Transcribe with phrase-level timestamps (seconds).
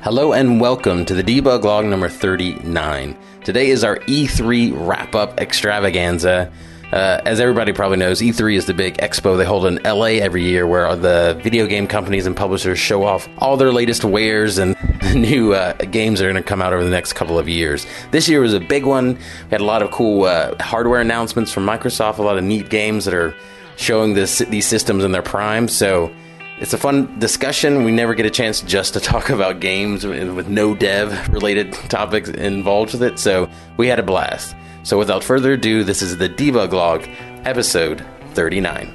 [0.00, 3.18] Hello and welcome to the debug log number 39.
[3.42, 6.52] Today is our E3 wrap up extravaganza.
[6.92, 10.44] Uh, as everybody probably knows, E3 is the big expo they hold in LA every
[10.44, 14.76] year where the video game companies and publishers show off all their latest wares and
[15.16, 17.84] new uh, games that are going to come out over the next couple of years.
[18.12, 19.14] This year was a big one.
[19.16, 22.70] We had a lot of cool uh, hardware announcements from Microsoft, a lot of neat
[22.70, 23.34] games that are
[23.74, 25.66] showing this, these systems in their prime.
[25.66, 26.14] So
[26.60, 27.84] it's a fun discussion.
[27.84, 32.28] We never get a chance just to talk about games with no dev related topics
[32.28, 33.18] involved with it.
[33.18, 34.56] So we had a blast.
[34.82, 37.06] So without further ado, this is the Debug Log,
[37.44, 38.04] episode
[38.34, 38.94] 39.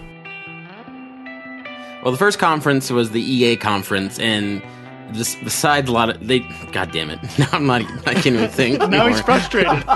[2.04, 4.62] Well, the first conference was the EA conference, and
[5.14, 6.40] just besides a lot of they,
[6.72, 7.20] God damn it!
[7.38, 7.82] Now I'm not.
[8.08, 8.80] I can't even think.
[8.80, 9.10] now anymore.
[9.10, 9.72] he's frustrated.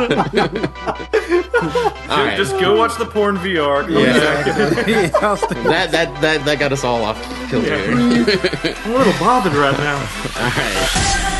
[2.10, 2.38] All right.
[2.38, 3.90] Just go watch the porn VR.
[3.90, 4.14] Yeah.
[4.20, 4.46] back.
[5.64, 7.78] that that that that got us all off kilter.
[7.78, 7.92] here.
[7.92, 9.98] I'm a little bothered right now.
[10.38, 11.34] All right.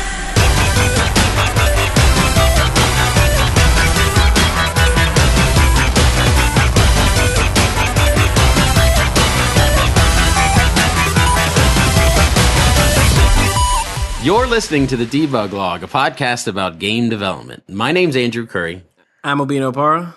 [14.28, 17.66] You're listening to the Debug Log, a podcast about game development.
[17.66, 18.84] My name's Andrew Curry.
[19.24, 20.16] I'm Obino Para.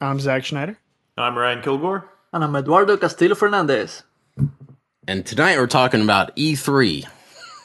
[0.00, 0.76] I'm Zach Schneider.
[1.16, 2.10] I'm Ryan Kilgore.
[2.32, 4.02] And I'm Eduardo Castillo Fernandez.
[5.06, 7.06] And tonight we're talking about E E3.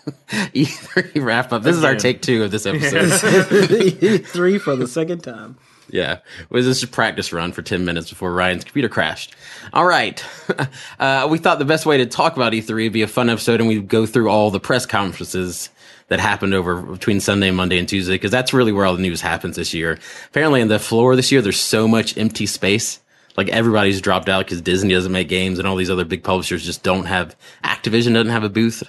[0.29, 1.63] E3 wrap up.
[1.63, 3.09] This is our take two of this episode.
[3.09, 5.57] E3 for the second time.
[5.89, 9.35] Yeah, it was just a practice run for 10 minutes before Ryan's computer crashed.
[9.73, 10.23] All right.
[10.99, 13.59] Uh, we thought the best way to talk about E3 would be a fun episode
[13.59, 15.69] and we'd go through all the press conferences
[16.07, 19.21] that happened over between Sunday, Monday, and Tuesday, because that's really where all the news
[19.21, 19.99] happens this year.
[20.29, 22.99] Apparently, in the floor this year, there's so much empty space.
[23.35, 26.65] Like everybody's dropped out because Disney doesn't make games and all these other big publishers
[26.65, 28.83] just don't have, Activision doesn't have a booth.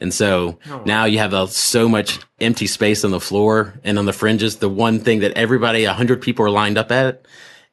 [0.00, 4.06] And so now you have uh, so much empty space on the floor and on
[4.06, 4.56] the fringes.
[4.56, 7.26] The one thing that everybody, a hundred people are lined up at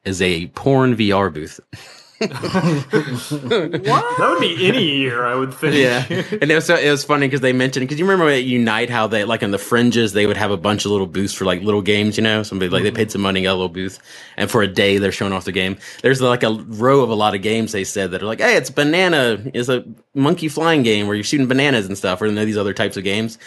[0.04, 1.58] is a porn VR booth.
[2.20, 5.74] That would be any year, I would think.
[5.74, 6.04] Yeah,
[6.40, 8.90] and it was so, it was funny because they mentioned because you remember at Unite
[8.90, 11.46] how they like on the fringes they would have a bunch of little booths for
[11.46, 12.18] like little games.
[12.18, 12.96] You know, somebody like they mm-hmm.
[12.96, 13.98] paid some money got a little booth,
[14.36, 15.78] and for a day they're showing off the game.
[16.02, 18.56] There's like a row of a lot of games they said that are like, hey,
[18.56, 22.32] it's banana, it's a monkey flying game where you're shooting bananas and stuff, or you
[22.32, 23.38] know, these other types of games.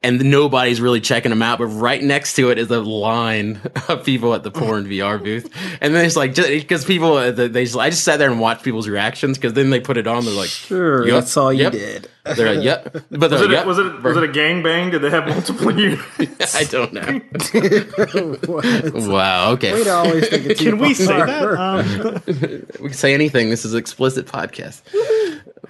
[0.00, 4.04] And nobody's really checking them out, but right next to it is a line of
[4.04, 7.76] people at the porn VR booth, and then it's like because people uh, they just,
[7.76, 10.32] I just sat there and watched people's reactions because then they put it on, they're
[10.32, 11.72] like, Sure, Yep, that's all you yep.
[11.72, 12.08] did.
[12.36, 12.92] They're like, yep.
[13.10, 13.66] But Was they're it, a, yep.
[13.66, 14.92] was it was it a gangbang?
[14.92, 16.54] Did they have multiple units?
[16.54, 17.20] I don't know.
[19.08, 19.50] wow.
[19.52, 19.72] Okay.
[19.72, 21.58] Way to always think it's Can we say that?
[21.58, 22.22] Um,
[22.80, 23.50] We can say anything.
[23.50, 24.82] This is an explicit podcast.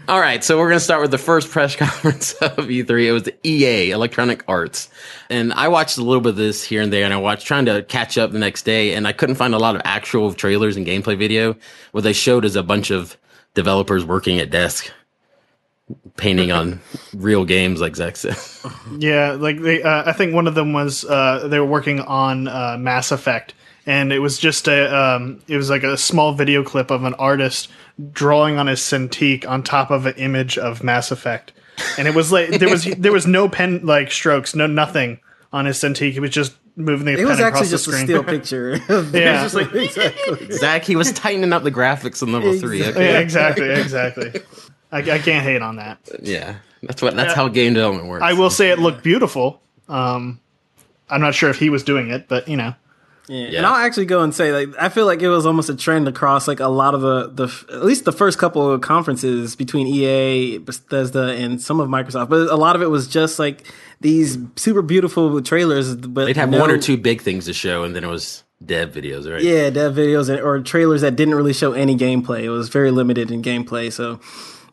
[0.09, 3.09] All right, so we're going to start with the first press conference of E3.
[3.09, 4.89] It was the EA, Electronic Arts.
[5.29, 7.67] And I watched a little bit of this here and there, and I watched trying
[7.67, 10.79] to catch up the next day, and I couldn't find a lot of actual trailers
[10.79, 11.57] and gameplay video.
[11.93, 13.19] What they showed is a bunch of
[13.53, 14.91] developers working at desk,
[16.17, 16.81] painting on
[17.15, 18.39] real games, like Zach said.
[18.99, 19.83] yeah, like they.
[19.83, 23.53] Uh, I think one of them was uh, they were working on uh, Mass Effect,
[23.89, 24.95] and it was just a.
[24.95, 27.69] Um, it was like a small video clip of an artist
[28.13, 31.53] drawing on his Cintiq on top of an image of Mass Effect,
[31.97, 35.21] and it was like there was there was no pen like strokes, no nothing
[35.55, 36.15] on his Cintiq.
[36.15, 38.07] It was just moving the It pen was actually the just a screen.
[38.07, 38.77] still picture.
[38.89, 39.43] Yeah.
[39.45, 40.53] It's just like exactly.
[40.53, 42.85] Zach, he was tightening up the graphics in level three.
[42.85, 43.13] Okay.
[43.13, 44.33] yeah, exactly, exactly.
[44.93, 45.99] I, I can't hate on that.
[46.23, 47.17] Yeah, that's what.
[47.17, 48.23] That's how game development works.
[48.23, 49.63] I will say it looked beautiful.
[49.89, 50.41] Um,
[51.09, 52.75] I'm not sure if he was doing it, but you know,
[53.29, 53.49] Yeah.
[53.49, 53.59] Yeah.
[53.59, 56.09] And I'll actually go and say, like, I feel like it was almost a trend
[56.09, 59.87] across like a lot of the the at least the first couple of conferences between
[59.87, 62.29] EA, Bethesda, and some of Microsoft.
[62.31, 63.65] But a lot of it was just like
[64.01, 65.95] these super beautiful trailers.
[65.95, 68.45] But They'd have no- one or two big things to show, and then it was
[68.65, 69.43] dev videos, right?
[69.43, 72.45] Yeah, dev videos and, or trailers that didn't really show any gameplay.
[72.45, 74.21] It was very limited in gameplay, so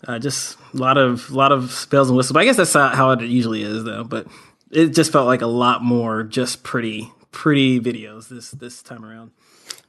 [0.08, 2.34] uh, just a lot of lot of bells and whistles.
[2.34, 4.04] But I guess that's how it usually is, though.
[4.06, 4.28] But
[4.72, 9.32] it just felt like a lot more just pretty pretty videos this this time around.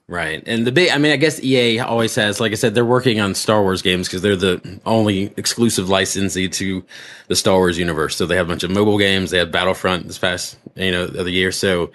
[0.08, 0.42] Right.
[0.46, 3.18] And the big, I mean, I guess EA always has, like I said, they're working
[3.18, 6.84] on Star Wars games because they're the only exclusive licensee to
[7.26, 8.14] the Star Wars universe.
[8.14, 9.32] So they have a bunch of mobile games.
[9.32, 11.50] They had Battlefront this past, you know, other year.
[11.50, 11.90] So,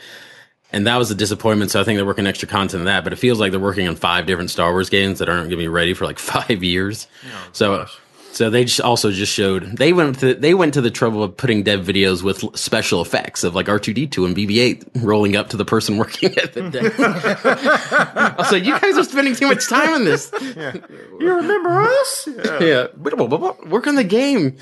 [0.74, 1.71] and that was a disappointment.
[1.71, 3.88] So I think they're working extra content on that, but it feels like they're working
[3.88, 6.65] on five different Star Wars games that aren't going to be ready for like five
[6.65, 7.07] years.
[7.25, 7.86] Oh, so
[8.31, 11.36] So they just also just showed they went to they went to the trouble of
[11.36, 14.86] putting dev videos with special effects of like R two D two and BB eight
[14.95, 17.00] rolling up to the person working at the desk.
[18.16, 20.31] I was like, you guys are spending too much time on this.
[20.42, 22.28] You remember us?
[22.62, 24.57] Yeah, work on the game.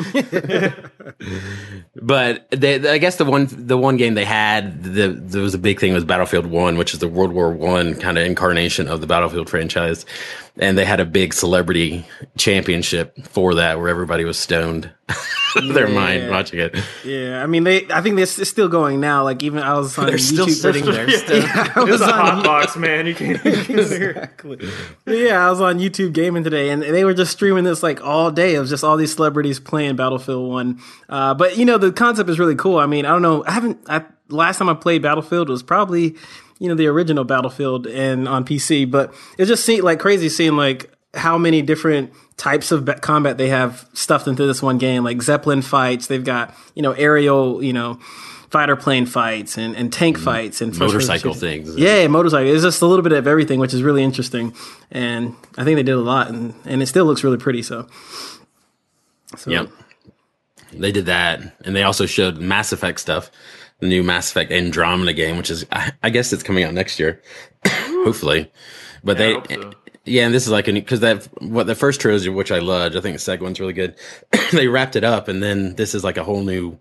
[1.95, 5.59] but they, I guess the one the one game they had the there was a
[5.59, 9.01] big thing was Battlefield One, which is the World War One kind of incarnation of
[9.01, 10.05] the Battlefield franchise,
[10.59, 12.05] and they had a big celebrity
[12.37, 14.91] championship for that where everybody was stoned
[15.73, 16.75] their mind watching it.
[17.03, 17.87] Yeah, I mean, they.
[17.89, 19.23] I think this is still going now.
[19.23, 20.33] Like even I was on They're YouTube.
[20.33, 21.09] still sitting there.
[21.09, 21.41] Still.
[21.43, 23.07] I It's was a on hot box, man.
[23.07, 23.43] You can't.
[23.43, 24.69] You can't Exactly.
[25.07, 28.29] yeah, I was on YouTube gaming today, and they were just streaming this like all
[28.29, 30.79] day of just all these celebrities playing Battlefield One.
[31.07, 32.77] Uh, but you know, the concept is really cool.
[32.77, 33.43] I mean, I don't know.
[33.47, 33.79] I haven't.
[33.89, 36.15] I, last time I played Battlefield was probably
[36.59, 40.55] you know the original Battlefield and on PC, but it just seemed like crazy seeing
[40.55, 45.21] like how many different types of combat they have stuffed into this one game like
[45.23, 47.99] zeppelin fights they've got you know aerial you know
[48.49, 50.25] fighter plane fights and, and tank mm-hmm.
[50.25, 51.75] fights and Motorcycle things.
[51.75, 52.51] Yeah, motorcycle.
[52.51, 54.53] It's just a little bit of everything, which is really interesting.
[54.91, 57.61] And I think they did a lot, and, and it still looks really pretty.
[57.61, 57.87] So,
[59.37, 59.69] so Yep.
[60.71, 63.31] They did that, and they also showed Mass Effect stuff,
[63.79, 66.99] the new Mass Effect Andromeda game, which is I, I guess it's coming out next
[66.99, 67.21] year,
[67.67, 68.51] hopefully.
[69.03, 69.71] But I they, hope so.
[70.05, 72.95] yeah, and this is like a because that what the first trilogy, which I loved,
[72.95, 73.95] I think the second one's really good.
[74.51, 76.77] they wrapped it up, and then this is like a whole new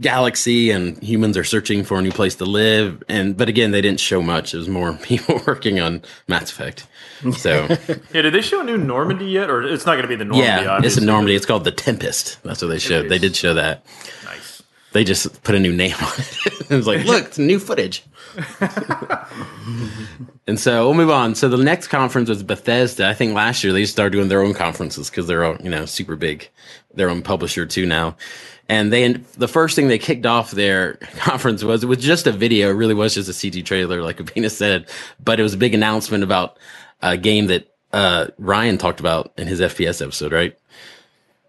[0.00, 3.02] galaxy, and humans are searching for a new place to live.
[3.08, 4.52] And but again, they didn't show much.
[4.52, 6.86] It was more people working on Mass Effect.
[7.38, 7.66] So
[8.12, 10.24] Yeah, did they show a new Normandy yet, or it's not going to be the
[10.24, 10.64] Normandy?
[10.64, 11.36] yeah, it's a Normandy.
[11.36, 12.42] It's called the Tempest.
[12.42, 13.08] That's what they showed.
[13.08, 13.86] They did show that.
[14.24, 14.51] Nice.
[14.92, 16.70] They just put a new name on it.
[16.70, 18.04] it was like, look, it's new footage.
[20.46, 21.34] and so we'll move on.
[21.34, 23.08] So the next conference was Bethesda.
[23.08, 25.86] I think last year they started doing their own conferences because they're all, you know
[25.86, 26.48] super big,
[26.94, 28.16] their own publisher too now.
[28.68, 32.32] And they the first thing they kicked off their conference was it was just a
[32.32, 32.70] video.
[32.70, 34.88] It really was just a CG trailer, like Abina said,
[35.22, 36.58] but it was a big announcement about
[37.00, 40.56] a game that uh, Ryan talked about in his FPS episode, right?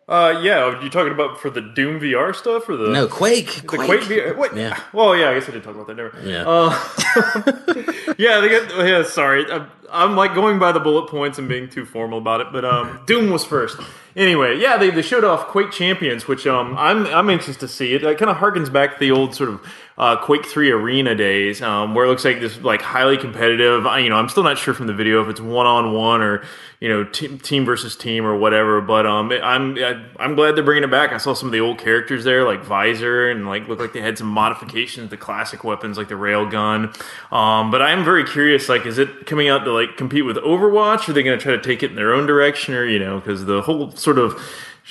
[0.07, 3.61] Uh, yeah, are you talking about for the Doom VR stuff or the No, Quake.
[3.61, 4.35] the Quake, VR?
[4.37, 4.77] Wait, Yeah.
[4.91, 5.95] Well, yeah, I guess I didn't talk about that.
[5.95, 6.13] Never.
[6.23, 6.43] Yeah.
[6.45, 8.89] Uh, yeah, they.
[8.89, 12.41] Yeah, sorry, I'm, I'm like going by the bullet points and being too formal about
[12.41, 12.47] it.
[12.51, 13.79] But um, Doom was first.
[14.15, 17.93] Anyway, yeah, they, they showed off Quake Champions, which um, I'm I'm anxious to see.
[17.93, 19.61] It, it kind of harkens back to the old sort of
[19.97, 23.85] uh, Quake Three Arena days, um, where it looks like this like highly competitive.
[23.85, 26.21] I, you know, I'm still not sure from the video if it's one on one
[26.21, 26.43] or
[26.79, 28.81] you know team, team versus team or whatever.
[28.81, 29.77] But um, I'm
[30.19, 31.11] I'm glad they're bringing it back.
[31.11, 34.01] I saw some of the old characters there, like Visor, and like looked like they
[34.01, 36.95] had some modifications to classic weapons like the railgun.
[37.31, 38.69] Um, but I'm very curious.
[38.69, 41.07] Like, is it coming out to like compete with Overwatch?
[41.07, 43.19] Are they going to try to take it in their own direction, or you know,
[43.19, 44.41] because the whole sort of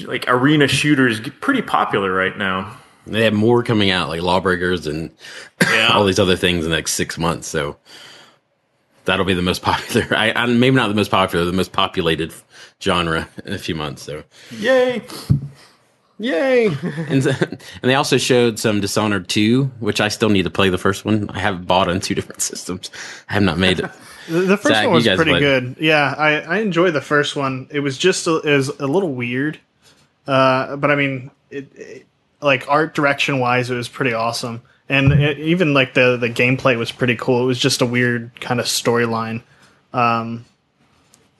[0.00, 2.78] like arena shooters pretty popular right now.
[3.06, 5.10] They have more coming out, like Lawbreakers and
[5.60, 5.90] Yeah.
[5.92, 7.48] all these other things in the next six months.
[7.48, 7.76] So
[9.04, 10.06] that'll be the most popular.
[10.16, 12.32] I, I maybe not the most popular, the most populated
[12.80, 14.02] genre in a few months.
[14.02, 14.22] So
[14.58, 15.02] Yay!
[16.18, 16.66] yay!
[17.08, 20.78] and, and they also showed some Dishonored two, which I still need to play the
[20.78, 21.28] first one.
[21.30, 22.90] I have bought on two different systems.
[23.28, 23.90] I have not made it.
[24.28, 25.76] The, first Zach, one was pretty good.
[25.80, 27.66] Yeah, I, I enjoyed the first one.
[27.72, 29.58] It was just a, it was a little weird,
[30.28, 32.06] uh, but I mean, it, it-
[32.42, 36.76] like art direction wise, it was pretty awesome, and it, even like the the gameplay
[36.76, 37.42] was pretty cool.
[37.42, 39.42] It was just a weird kind of storyline,
[39.92, 40.44] um,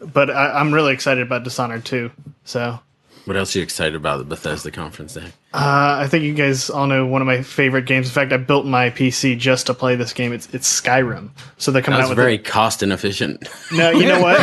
[0.01, 2.11] but I, I'm really excited about Dishonored too.
[2.45, 2.79] So
[3.25, 5.27] What else are you excited about the Bethesda conference day?
[5.55, 8.09] uh, I think you guys all know one of my favorite games.
[8.09, 10.33] In fact, I built my PC just to play this game.
[10.33, 11.31] It's it's Skyrim.
[11.57, 12.45] So they're coming That out with very it.
[12.45, 13.49] cost inefficient.
[13.71, 14.39] No, you know what?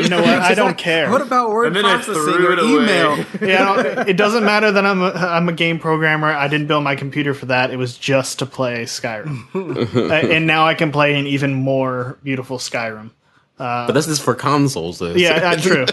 [0.00, 0.28] you know what?
[0.40, 1.08] I don't care.
[1.10, 3.24] What about word And then I processing threw or email?
[3.40, 6.28] yeah, it doesn't matter that I'm a, I'm a game programmer.
[6.28, 7.70] I didn't build my computer for that.
[7.70, 9.46] It was just to play Skyrim,
[10.10, 13.10] Uh, and now I can play an even more beautiful Skyrim.
[13.58, 15.14] But this is for consoles, though.
[15.14, 15.86] Yeah, uh, true.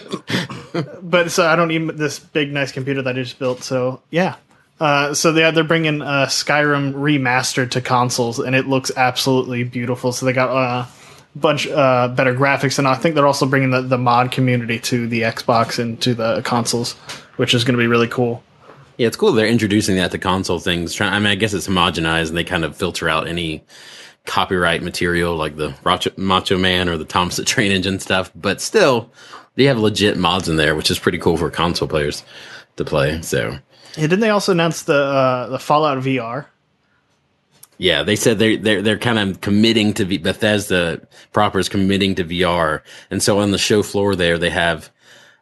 [1.01, 3.63] but so I don't need this big nice computer that I just built.
[3.63, 4.36] So yeah.
[4.79, 10.12] Uh, so they they're bringing uh, Skyrim remastered to consoles, and it looks absolutely beautiful.
[10.12, 10.88] So they got a
[11.36, 15.07] bunch uh, better graphics, and I think they're also bringing the, the mod community to
[15.07, 16.93] the Xbox and to the consoles,
[17.38, 18.43] which is going to be really cool.
[18.98, 21.00] Yeah, it's cool they're introducing that to console things.
[21.01, 23.63] I mean, I guess it's homogenized and they kind of filter out any
[24.25, 28.32] copyright material like the Macho, Macho Man or the Thompson Train Engine stuff.
[28.36, 29.12] But still,
[29.55, 32.24] they have legit mods in there, which is pretty cool for console players
[32.77, 33.22] to play.
[33.22, 33.58] So,
[33.96, 36.46] Yeah, didn't they also announce the uh, the Fallout VR?
[37.77, 42.15] yeah, they said they're they're they're kind of committing to v- Bethesda proper is committing
[42.15, 44.89] to VR, and so on the show floor there they have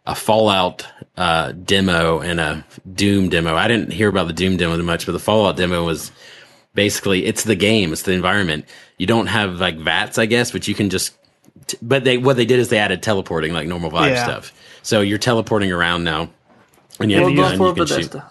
[0.05, 0.85] a Fallout
[1.15, 3.55] uh, demo and a Doom demo.
[3.55, 6.11] I didn't hear about the Doom demo much, but the Fallout demo was
[6.73, 8.65] basically it's the game, it's the environment.
[8.97, 11.13] You don't have like VATS, I guess, but you can just.
[11.67, 14.23] T- but they what they did is they added teleporting like normal Vive Yeah.
[14.23, 14.53] stuff.
[14.81, 16.29] So you're teleporting around now,
[16.99, 17.57] and you have Well a gun.
[17.57, 17.95] for You can shoot.
[17.95, 18.29] Bethesda.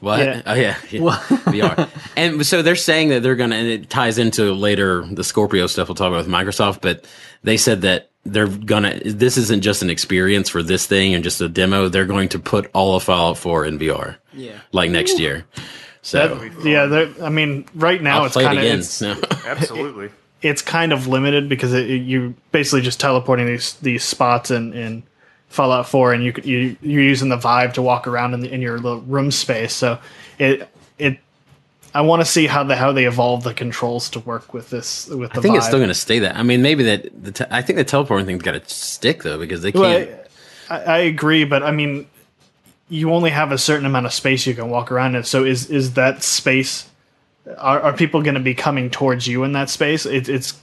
[0.00, 0.20] What?
[0.20, 0.42] Yeah.
[0.46, 1.00] Oh yeah, yeah.
[1.00, 1.88] VR.
[2.16, 5.88] And so they're saying that they're gonna, and it ties into later the Scorpio stuff
[5.88, 6.80] we'll talk about with Microsoft.
[6.82, 7.04] But
[7.42, 9.00] they said that they're gonna.
[9.04, 11.88] This isn't just an experience for this thing and just a demo.
[11.88, 14.16] They're going to put all of Fallout 4 in VR.
[14.32, 14.58] Yeah.
[14.70, 15.44] like next year.
[16.02, 18.78] So That- yeah, I mean, right now I'll it's play it kind of again.
[18.78, 19.16] it's, No.
[19.46, 20.10] Absolutely.
[20.42, 25.02] it's kind of limited because it, you basically just teleporting these these spots in, in
[25.48, 28.60] Fallout 4, and you you you're using the Vive to walk around in, the, in
[28.62, 29.72] your little room space.
[29.74, 29.98] So
[30.38, 31.18] it it
[31.94, 35.08] I want to see how the how they evolve the controls to work with this
[35.08, 35.56] with the I think Vive.
[35.56, 36.36] it's still going to stay that.
[36.36, 37.24] I mean, maybe that.
[37.24, 40.08] The te- I think the teleporting thing's got to stick though because they can't.
[40.08, 40.18] Well,
[40.70, 42.06] I, I agree, but I mean,
[42.88, 45.24] you only have a certain amount of space you can walk around in.
[45.24, 46.88] So is is that space?
[47.56, 50.04] Are, are people going to be coming towards you in that space?
[50.04, 50.54] It, it's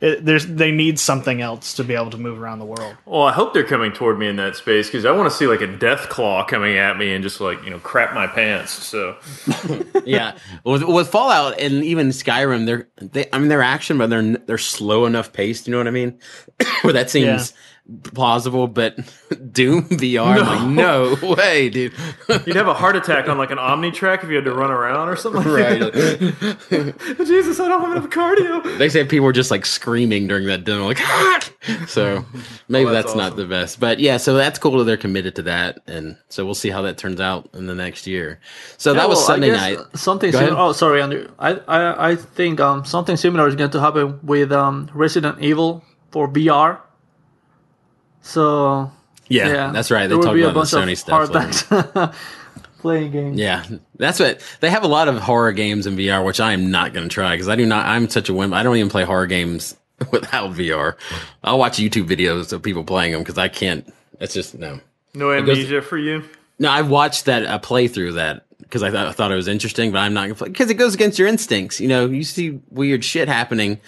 [0.00, 2.96] it, there's they need something else to be able to move around the world.
[3.04, 5.46] Well, I hope they're coming toward me in that space because I want to see
[5.46, 8.70] like a death claw coming at me and just like you know crap my pants.
[8.70, 9.16] So
[10.06, 13.28] yeah, with, with Fallout and even Skyrim, they're they.
[13.30, 15.66] I mean, they're action, but they're they're slow enough paced.
[15.66, 16.18] You know what I mean?
[16.80, 17.52] Where that seems
[18.02, 18.96] plausible, but
[19.52, 21.94] Doom VR, I'm like, no way, dude.
[22.28, 24.70] you'd have a heart attack on like an Omni track if you had to run
[24.70, 25.42] around or something.
[25.42, 25.80] Like right.
[25.80, 27.24] that.
[27.26, 28.78] Jesus, I don't have enough cardio.
[28.78, 31.50] They say people were just like screaming during that demo, like, ah!
[31.86, 32.24] so
[32.68, 33.80] maybe Oh, that's that's, not the best.
[33.80, 36.82] But yeah, so that's cool that they're committed to that, and so we'll see how
[36.82, 38.40] that turns out in the next year.
[38.76, 39.78] So that was well, Sunday night.
[39.94, 40.56] Something similar.
[40.58, 41.30] Oh, sorry, Andrew.
[41.38, 45.84] I, I, I think um, something similar is going to happen with um, Resident Evil
[46.10, 46.80] for VR.
[48.22, 48.90] So
[49.28, 50.02] Yeah, yeah, that's right.
[50.02, 51.32] They there will talked a about the Sony of stuff.
[51.32, 52.12] heart later.
[52.80, 53.38] playing games.
[53.38, 53.64] Yeah,
[53.96, 56.92] that's what they have a lot of horror games in VR, which I am not
[56.92, 57.86] going to try because I do not.
[57.86, 58.54] I'm such a wimp.
[58.54, 59.76] I don't even play horror games
[60.10, 60.96] without VR.
[61.44, 63.92] I'll watch YouTube videos of people playing them because I can't.
[64.20, 64.80] It's just no.
[65.14, 66.24] No goes- amnesia for you.
[66.58, 69.92] No, I've watched that a playthrough that because I, thought I thought it was interesting,
[69.92, 71.80] but I'm not gonna play because it goes against your instincts.
[71.80, 73.80] You know, you see weird shit happening.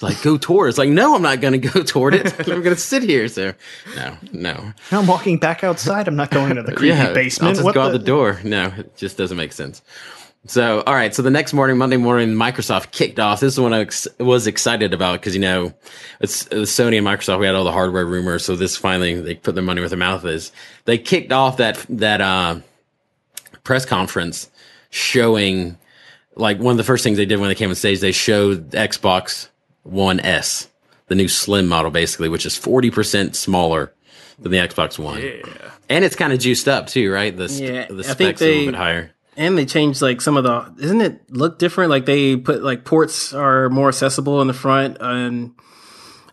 [0.00, 0.66] Like go toward.
[0.66, 0.70] it.
[0.70, 2.26] It's like no, I'm not going to go toward it.
[2.40, 3.28] I'm going to sit here.
[3.28, 3.54] So
[3.96, 4.72] no, no.
[4.90, 6.08] No, I'm walking back outside.
[6.08, 7.48] I'm not going to the creepy yeah, basement.
[7.48, 8.40] I'll just What go out the door.
[8.44, 9.82] No, it just doesn't make sense.
[10.46, 11.14] So, all right.
[11.14, 13.40] So the next morning, Monday morning, Microsoft kicked off.
[13.40, 15.74] This is what I ex- was excited about because you know,
[16.20, 17.40] it's, it was Sony and Microsoft.
[17.40, 18.46] We had all the hardware rumors.
[18.46, 20.50] So this finally they put their money where their mouth is.
[20.86, 22.60] They kicked off that that uh,
[23.64, 24.50] press conference
[24.88, 25.76] showing
[26.36, 28.00] like one of the first things they did when they came on stage.
[28.00, 29.49] They showed Xbox
[29.82, 30.68] One S,
[31.08, 33.92] the new slim model, basically, which is forty percent smaller
[34.38, 35.20] than the Xbox One.
[35.22, 35.42] Yeah.
[35.88, 37.36] And it's kind of juiced up too, right?
[37.36, 39.12] The, st- Yeah, the I specs think a little they- bit higher.
[39.36, 40.74] And they changed like some of the.
[40.84, 41.88] Isn't it look different?
[41.90, 45.52] Like they put like ports are more accessible in the front, and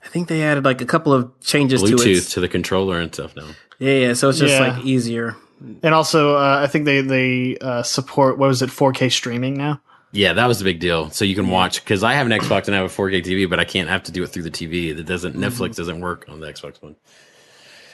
[0.03, 2.31] I think they added like a couple of changes to Bluetooth it.
[2.31, 3.47] to the controller and stuff now.
[3.79, 4.13] Yeah, yeah.
[4.13, 4.73] So it's just Yeah.
[4.73, 5.37] like easier.
[5.83, 9.79] And also, uh, I think they they uh, support what was it 4K streaming now.
[10.17, 11.11] Yeah, that was a big deal.
[11.11, 13.47] So you can watch because I have an Xbox and I have a 4K TV,
[13.47, 14.95] but I can't have to do it through the TV.
[14.95, 16.95] That doesn't Netflix doesn't work on the Xbox One.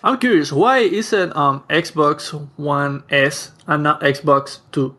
[0.06, 4.96] I'm curious, why isn't um, Xbox One S and not Xbox Two?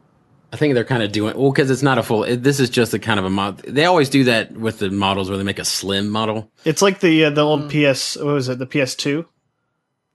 [0.53, 2.25] I think they're kind of doing well because it's not a full.
[2.25, 3.59] It, this is just a kind of a mod.
[3.59, 6.51] They always do that with the models where they make a slim model.
[6.67, 8.17] It's like the uh, the old PS.
[8.17, 8.59] What was it?
[8.59, 9.25] The PS2.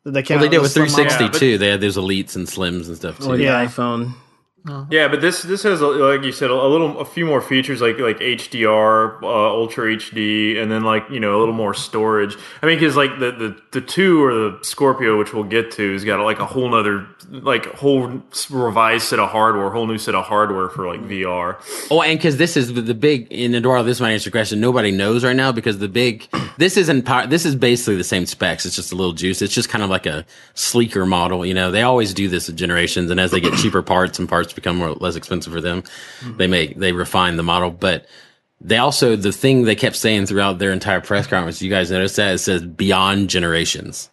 [0.04, 1.36] That they came Well, they out did with with the 360 model?
[1.36, 1.58] Yeah, too.
[1.58, 3.32] They had those elites and slims and stuff too.
[3.32, 3.66] Or the Yeah.
[3.66, 4.14] iPhone.
[4.90, 7.98] Yeah, but this this has like you said a little a few more features like
[8.00, 12.36] like HDR, uh, Ultra HD, and then like you know a little more storage.
[12.62, 15.94] I mean, because like the, the the two or the Scorpio, which we'll get to,
[15.94, 19.98] has got like a whole nother like whole revised set of hardware, a whole new
[19.98, 21.62] set of hardware for like VR.
[21.90, 24.60] Oh, and because this is the, the big in Eduardo, this might answer your question.
[24.60, 27.26] Nobody knows right now because the big this isn't power.
[27.26, 28.66] This is basically the same specs.
[28.66, 29.42] It's just a little juice.
[29.42, 31.46] It's just kind of like a sleeker model.
[31.46, 34.28] You know, they always do this with generations, and as they get cheaper parts and
[34.28, 35.84] parts become more less expensive for them,
[36.38, 37.72] they make they refine the model.
[37.72, 38.06] But
[38.62, 41.62] they also the thing they kept saying throughout their entire press conference.
[41.62, 44.10] You guys noticed that it says beyond generations.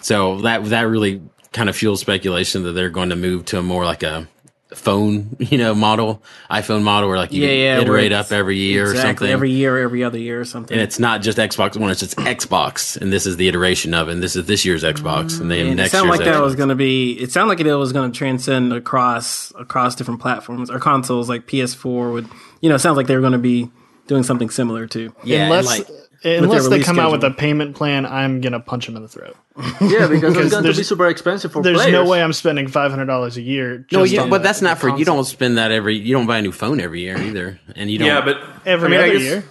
[0.00, 3.62] So that that really kind of fuels speculation that they're going to move to a
[3.62, 4.28] more like a
[4.74, 7.74] phone, you know, model, iPhone model, where like you Yeah, can yeah.
[7.74, 9.32] where iterate up every year or exactly, something.
[9.32, 10.74] Every year, every other year or something.
[10.74, 14.08] and it's not just Xbox One; it's just Xbox, and this is the iteration of,
[14.08, 16.34] it, and this is this year's Xbox, and then And it next sounded year's like
[16.34, 17.12] that was going to be.
[17.12, 21.28] It sounded like it was going to transcend across across different platforms or consoles.
[21.28, 22.28] Like PS4 would,
[22.60, 23.70] you know, it sounds like they were going to be
[24.06, 25.14] doing something similar too.
[25.24, 25.86] yeah, unless like
[26.24, 29.08] Unless they release come out with a payment plan, I'm gonna punch them in the
[29.08, 29.36] throat.
[29.80, 31.76] Yeah, because it's going to be super expensive for players.
[31.78, 32.04] There's players.
[32.04, 33.78] no way I'm spending five hundred dollars a year.
[33.78, 35.04] Just No, you, on but the- that's not the for you.
[35.04, 35.96] Don't spend that every.
[35.98, 38.08] You don't buy a new phone every year either, and you don't.
[38.08, 39.44] Yeah, but every I mean, other guess- year.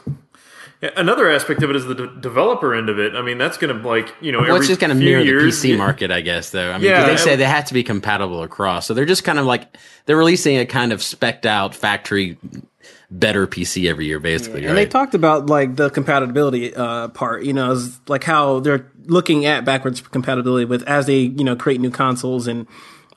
[0.98, 3.14] Another aspect of it is the de- developer end of it.
[3.14, 5.06] I mean, that's going to like you know Well, every it's just going to few
[5.10, 6.50] mirror years, the PC market, I guess.
[6.50, 9.06] Though I mean, Yeah, they it- said they have to be compatible across, so they're
[9.06, 12.40] just kind of like they're releasing a kind of specked out factory
[13.12, 14.66] better PC every year, basically.
[14.66, 18.90] And they talked about like the compatibility uh, part, you know, is like how they're
[19.06, 22.68] looking at backwards compatibility with as they you know create new consoles and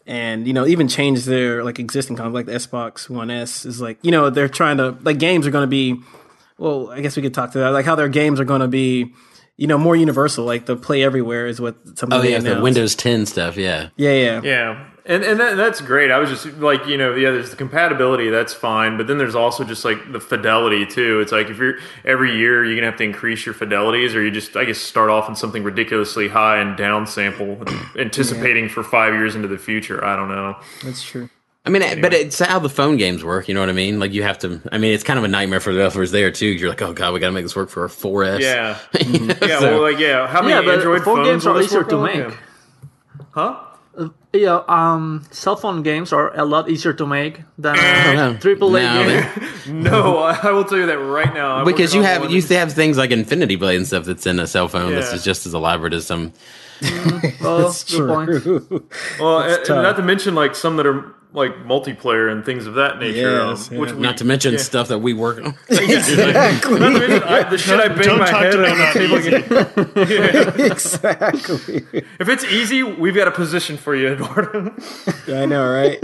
[0.07, 3.81] and you know even change their like existing consoles like the Xbox One S is
[3.81, 6.01] like you know they're trying to like games are going to be
[6.59, 8.69] well I guess we could talk to that like how their games are going to
[8.69, 9.15] be
[9.57, 12.61] you know more universal like the play everywhere is what something oh they yeah, the.
[12.61, 13.57] Windows 10 stuff.
[13.57, 16.11] Yeah, yeah yeah Yeah, and and that, that's great.
[16.11, 19.35] I was just like, you know, yeah, there's the compatibility, that's fine, but then there's
[19.35, 21.21] also just like the fidelity too.
[21.21, 24.31] It's like if you're every year you're gonna have to increase your fidelities, or you
[24.31, 27.63] just I guess start off in something ridiculously high and down sample,
[27.99, 30.05] anticipating for five years into the future.
[30.05, 30.57] I don't know.
[30.83, 31.29] that's true
[31.67, 33.49] I mean, but it's how the phone games work.
[33.49, 33.99] You know what I mean?
[33.99, 34.61] Like you have to.
[34.71, 36.47] I mean, it's kind of a nightmare for the developers there too.
[36.47, 38.41] You're like, oh god, we got to make this work for our 4S.
[38.41, 39.61] Yeah, You know, yeah.
[39.61, 41.67] so- well, like yeah, how many Yeah, but Android phone phones games will are this
[41.69, 42.17] easier work to make.
[42.17, 42.37] Yeah.
[43.31, 43.61] Huh?
[44.33, 48.83] Yeah, um, cell phone games are a lot easier to make than uh, triple A
[48.83, 49.67] No, games.
[49.69, 51.59] No, I I will tell you that right now.
[51.59, 54.47] I'm because you have you have things like Infinity Blade and stuff that's in a
[54.47, 54.93] cell phone.
[54.95, 56.33] This is just as elaborate as some.
[56.83, 58.91] Oh, good point.
[59.21, 62.75] Well, and, and not to mention like some that are like multiplayer and things of
[62.75, 63.33] that nature.
[63.33, 63.97] Yes, um, which yeah.
[63.97, 64.61] we, Not to mention yeah.
[64.61, 65.55] stuff that we work on.
[65.69, 68.79] exactly Not to mention I, the shit I bang Don't my talk head to on
[68.79, 69.97] the about
[70.55, 70.65] table.
[70.71, 74.73] exactly If it's easy, we've got a position for you, Eduardo.
[75.27, 76.01] I know right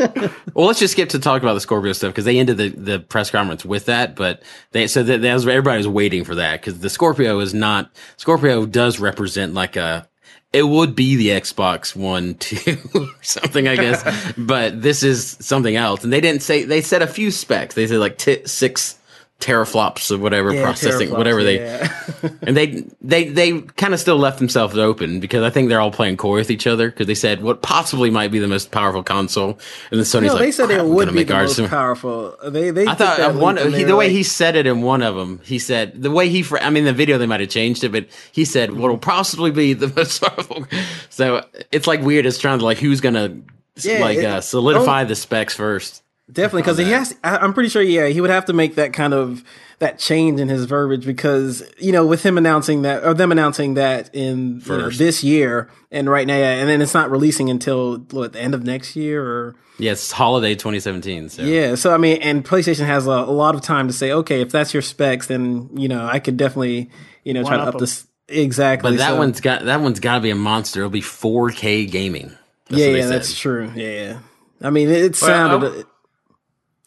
[0.52, 2.98] Well, let's just skip to talk about the Scorpio stuff because they ended the, the
[2.98, 4.16] press conference with that.
[4.16, 7.54] But they so that, that was everybody was waiting for that because the Scorpio is
[7.54, 10.09] not Scorpio does represent like a
[10.52, 15.76] it would be the Xbox One two or something I guess, but this is something
[15.76, 16.04] else.
[16.04, 17.74] And they didn't say they said a few specs.
[17.74, 18.98] They said like t- six
[19.40, 21.88] teraflops or whatever Yeah, processing, whatever they yeah.
[22.42, 25.90] and they they they kind of still left themselves open because I think they're all
[25.90, 29.02] playing coy with each other because they said what possibly might be the most powerful
[29.02, 29.58] console,
[29.90, 32.36] and then Sony's No, like, they said "Crap, it would be the ours." most powerful.
[32.46, 35.16] They they I thought one he, the way like, he said it in one of
[35.16, 35.40] them.
[35.44, 38.06] He said the way he I mean the video they might have changed it, but
[38.32, 40.66] he said what will possibly be the most powerful.
[41.08, 42.26] So it's like weird.
[42.26, 43.38] It's trying to like who's gonna
[43.82, 46.02] Yeah, like it- uh, solidify the specs first.
[46.32, 47.16] Definitely because he has.
[47.24, 47.82] I, I'm pretty sure.
[47.82, 49.44] Yeah, he would have to make that kind of
[49.78, 53.74] that change in his verbiage because you know with him announcing that or them announcing
[53.74, 57.48] that in you know, this year and right now, yeah, and then it's not releasing
[57.50, 61.30] until what the end of next year or Yes, holiday 2017.
[61.30, 61.74] So yeah.
[61.74, 64.50] So I mean, and PlayStation has a, a lot of time to say, okay, if
[64.50, 66.90] that's your specs, then you know I could definitely
[67.24, 68.90] you know try to One-up this exactly.
[68.90, 70.80] but that so- one's got that one's got to be a monster.
[70.80, 72.36] It'll be 4K gaming.
[72.68, 73.12] That's yeah, yeah, said.
[73.12, 73.72] that's true.
[73.74, 74.18] Yeah, yeah.
[74.62, 75.72] I mean, it, it Well, sounded.
[75.72, 75.84] I'm-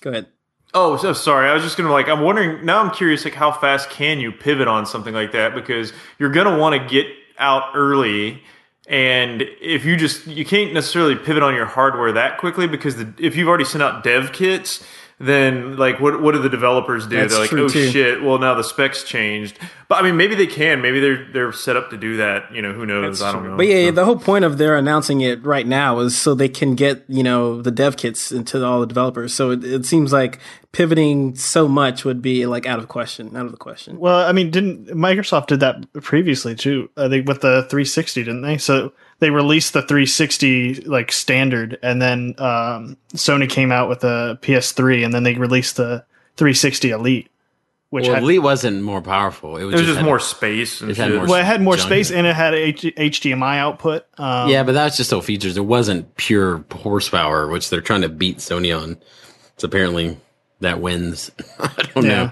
[0.03, 0.27] go ahead.
[0.75, 1.49] Oh, so sorry.
[1.49, 2.07] I was just gonna like.
[2.09, 2.83] I'm wondering now.
[2.83, 5.55] I'm curious, like, how fast can you pivot on something like that?
[5.55, 8.41] Because you're gonna want to get out early,
[8.87, 13.13] and if you just you can't necessarily pivot on your hardware that quickly because the,
[13.19, 14.83] if you've already sent out dev kits,
[15.25, 17.17] then like what what do the developers do?
[17.17, 17.89] That's they're like, true, oh too.
[17.89, 18.21] shit.
[18.21, 19.57] Well, now the specs changed.
[19.87, 20.81] But I mean, maybe they can.
[20.81, 22.53] Maybe they're they're set up to do that.
[22.53, 23.21] You know, who knows?
[23.21, 23.57] I don't know.
[23.57, 26.75] But yeah, the whole point of their announcing it right now is so they can
[26.75, 29.33] get you know the dev kits into all the developers.
[29.33, 30.39] So it, it seems like
[30.71, 33.99] pivoting so much would be like out of question, out of the question.
[33.99, 36.89] Well, I mean, didn't Microsoft did that previously too?
[36.97, 38.57] I think with the 360, didn't they?
[38.57, 44.37] So they released the 360 like standard, and then um, Sony came out with the
[44.41, 46.03] PS3, and then they released the
[46.35, 47.29] 360 Elite,
[47.89, 49.55] which Well, had Elite wasn't more powerful.
[49.57, 51.61] It was, it was just had- more space and it had more well, it had
[51.61, 54.05] more junk space in and it had H- HDMI output.
[54.17, 55.55] Um, Yeah, but that's just all features.
[55.57, 58.97] It wasn't pure horsepower, which they're trying to beat Sony on.
[59.53, 60.17] It's apparently
[60.59, 61.31] that wins.
[61.59, 62.09] I don't Yeah.
[62.25, 62.31] know.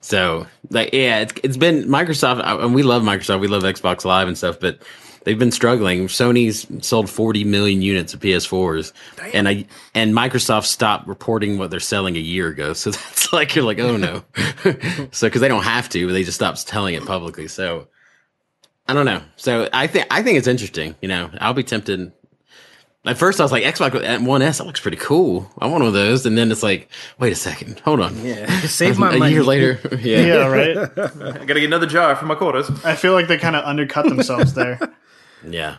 [0.00, 3.40] So like, yeah, it's it's been Microsoft, and we love Microsoft.
[3.40, 4.78] We love Xbox Live and stuff, but
[5.26, 6.06] they've been struggling.
[6.06, 8.92] Sony's sold 40 million units of PS4s,
[9.34, 12.72] and I and Microsoft stopped reporting what they're selling a year ago.
[12.86, 14.22] So that's like you're like, oh no.
[15.10, 17.48] so because they don't have to, they just stopped telling it publicly.
[17.48, 17.88] So
[18.86, 19.22] I don't know.
[19.34, 20.94] So I think I think it's interesting.
[21.02, 22.12] You know, I'll be tempted.
[23.04, 25.50] At first, I was like, Xbox uh, One S, that looks pretty cool.
[25.58, 26.26] I want one of those.
[26.26, 28.24] And then it's like, wait a second, hold on.
[28.24, 29.32] Yeah, save my a money.
[29.32, 30.20] year later, yeah.
[30.20, 30.76] yeah, right.
[30.76, 32.68] I gotta get another jar for my quarters.
[32.84, 34.78] I feel like they kind of undercut themselves there.
[35.48, 35.76] Yeah.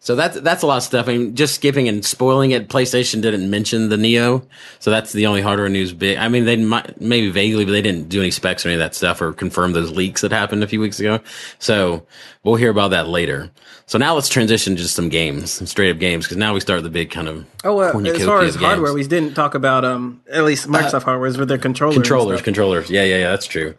[0.00, 1.08] So that's that's a lot of stuff.
[1.08, 2.68] I mean, just skipping and spoiling it.
[2.68, 4.46] PlayStation didn't mention the Neo,
[4.78, 5.92] so that's the only hardware news.
[5.92, 6.18] Big.
[6.18, 8.80] I mean, they might maybe vaguely, but they didn't do any specs or any of
[8.80, 11.20] that stuff or confirm those leaks that happened a few weeks ago.
[11.58, 12.06] So
[12.44, 13.50] we'll hear about that later.
[13.86, 16.60] So now let's transition to just some games, some straight up games, because now we
[16.60, 18.94] start the big kind of Oh, uh, as far as hardware, games.
[18.94, 21.94] we didn't talk about um at least Microsoft hardware with their controllers.
[21.96, 22.90] controllers, controllers.
[22.90, 23.30] Yeah, yeah, yeah.
[23.30, 23.74] That's true.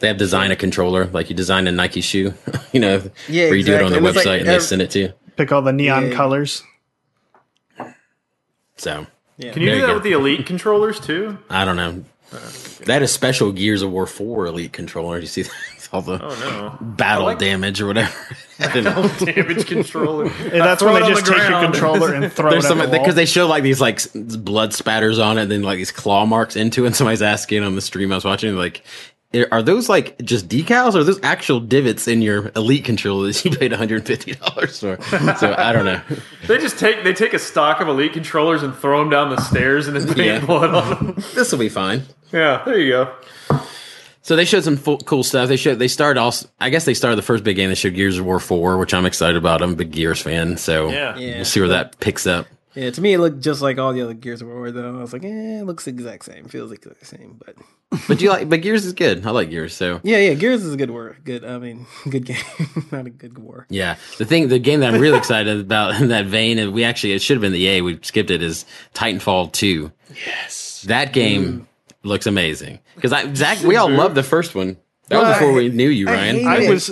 [0.00, 2.34] They have design a controller like you design a Nike shoe,
[2.72, 4.00] you know, Yeah, where you do it on exactly.
[4.12, 5.12] the website like and they send it to you.
[5.36, 6.14] Pick all the neon Yeah.
[6.16, 6.62] colors.
[8.76, 9.06] So
[9.38, 9.52] Yeah.
[9.52, 9.94] Can you do you that go.
[9.94, 11.38] with the Elite controllers too?
[11.50, 12.04] I don't know.
[12.86, 15.18] That is special Gears of War 4 Elite controller.
[15.18, 15.52] You see that?
[15.92, 18.12] all the Oh no, battle like- damage or whatever.
[18.58, 18.66] I
[19.24, 20.24] damage controller.
[20.26, 22.84] And that's when they just the take your controller and throw There's it some the
[22.88, 22.92] wall.
[22.98, 26.26] because they show like these like blood spatters on it, and then like these claw
[26.26, 26.88] marks into it.
[26.88, 28.82] And somebody's asking on the stream I was watching, like,
[29.52, 33.44] are those like just decals or are those actual divots in your Elite controller that
[33.44, 35.00] you paid 150 dollars for?
[35.36, 36.00] So I don't know.
[36.46, 39.40] They just take they take a stock of Elite controllers and throw them down the
[39.40, 40.44] stairs and then paint Yeah.
[40.44, 41.14] blood on them.
[41.34, 42.02] This will be fine.
[42.32, 43.12] Yeah, there you go.
[44.22, 45.48] So they showed some full, cool stuff.
[45.48, 46.48] They showed they started also.
[46.60, 47.68] I guess they started the first big game.
[47.68, 49.60] They showed Gears of War four, which I'm excited about.
[49.62, 51.16] I'm a big Gears fan, so Yeah.
[51.16, 51.36] Yeah.
[51.36, 52.46] we'll see where that picks up.
[52.74, 54.98] Yeah, to me it looked just like all the other Gears of War though.
[54.98, 57.54] I was like, eh, it looks the exact same, feels like the same, but
[58.08, 59.24] But you like, but Gears is good.
[59.24, 59.74] I like Gears.
[59.74, 61.16] So yeah, yeah, Gears is a good war.
[61.24, 62.36] Good, I mean, good game,
[62.92, 63.66] not a good war.
[63.70, 66.82] yeah, the thing, the game that I'm really excited about in that vein, and we
[66.84, 67.80] actually it should have been the EA.
[67.82, 68.42] We skipped it.
[68.42, 69.92] Is Titanfall two.
[70.26, 71.68] Yes, that game
[72.02, 74.76] looks amazing because I Zach, we all loved the first one.
[75.08, 76.36] That was before I- we knew you, Ryan.
[76.36, 76.90] hate I it.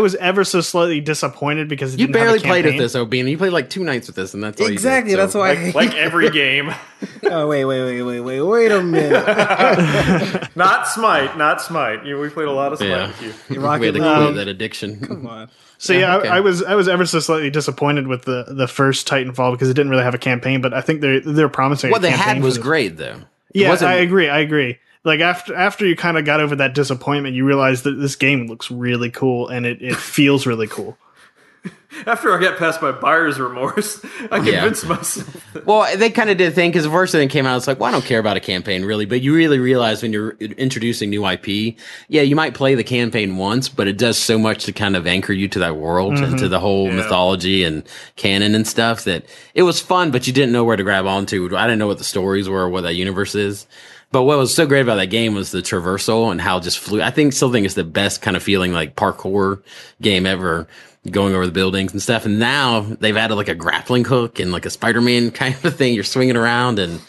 [0.00, 2.64] Was I was ever so slightly disappointed because it you didn't have barely a played
[2.64, 2.82] with campaign.
[2.82, 3.26] this, Obin.
[3.28, 4.74] You played like two nights with this, and that's all you did.
[4.74, 5.50] Exactly, So- that's why.
[5.50, 6.72] I Like, hate like every game.
[7.26, 10.56] Oh wait, wait, wait, wait, wait, wait a minute.
[10.56, 12.04] Not Smite, not Smite.
[12.04, 13.06] You, we played a lot of Smite Yeah.
[13.08, 13.32] with you.
[13.50, 14.16] we Rocket had to League.
[14.26, 15.00] quit that addiction.
[15.00, 15.50] Come on.
[15.78, 16.28] So yeah, okay.
[16.28, 19.68] I, I was I was ever so slightly disappointed with the the first Titanfall because
[19.68, 21.90] it didn't really have a campaign, but I think they're they're promising.
[21.90, 23.16] What a they campaign had was great, though.
[23.54, 24.28] It Yeah, I agree.
[24.28, 24.78] I agree.
[25.04, 28.46] Like after after you kind of got over that disappointment, you realize that this game
[28.46, 30.96] looks really cool and it, it feels really cool.
[32.06, 34.60] After I got past my buyer's remorse, I Yeah.
[34.60, 35.64] convinced myself.
[35.64, 37.66] Well, they kind of did a thing because the first thing that came out, it's
[37.66, 40.32] like, well, I don't care about a campaign really, but you really realize when you're
[40.32, 41.76] introducing new IP,
[42.08, 45.06] yeah, you might play the campaign once, but it does so much to kind of
[45.06, 46.36] anchor you to that world and mm-hmm.
[46.36, 47.84] to the whole mythology and
[48.16, 51.56] canon and stuff that it was fun, but you didn't know where to grab onto.
[51.56, 53.66] I didn't know what the stories were or what that universe is.
[54.14, 57.02] But what was so great about that game was the traversal and how just flew.
[57.02, 59.60] I think still think it's the best kind of feeling like parkour
[60.00, 60.68] game ever
[61.10, 62.24] going over the buildings and stuff.
[62.24, 65.94] And now they've added like a grappling hook and like a Spider-Man kind of thing.
[65.94, 67.00] You're swinging around and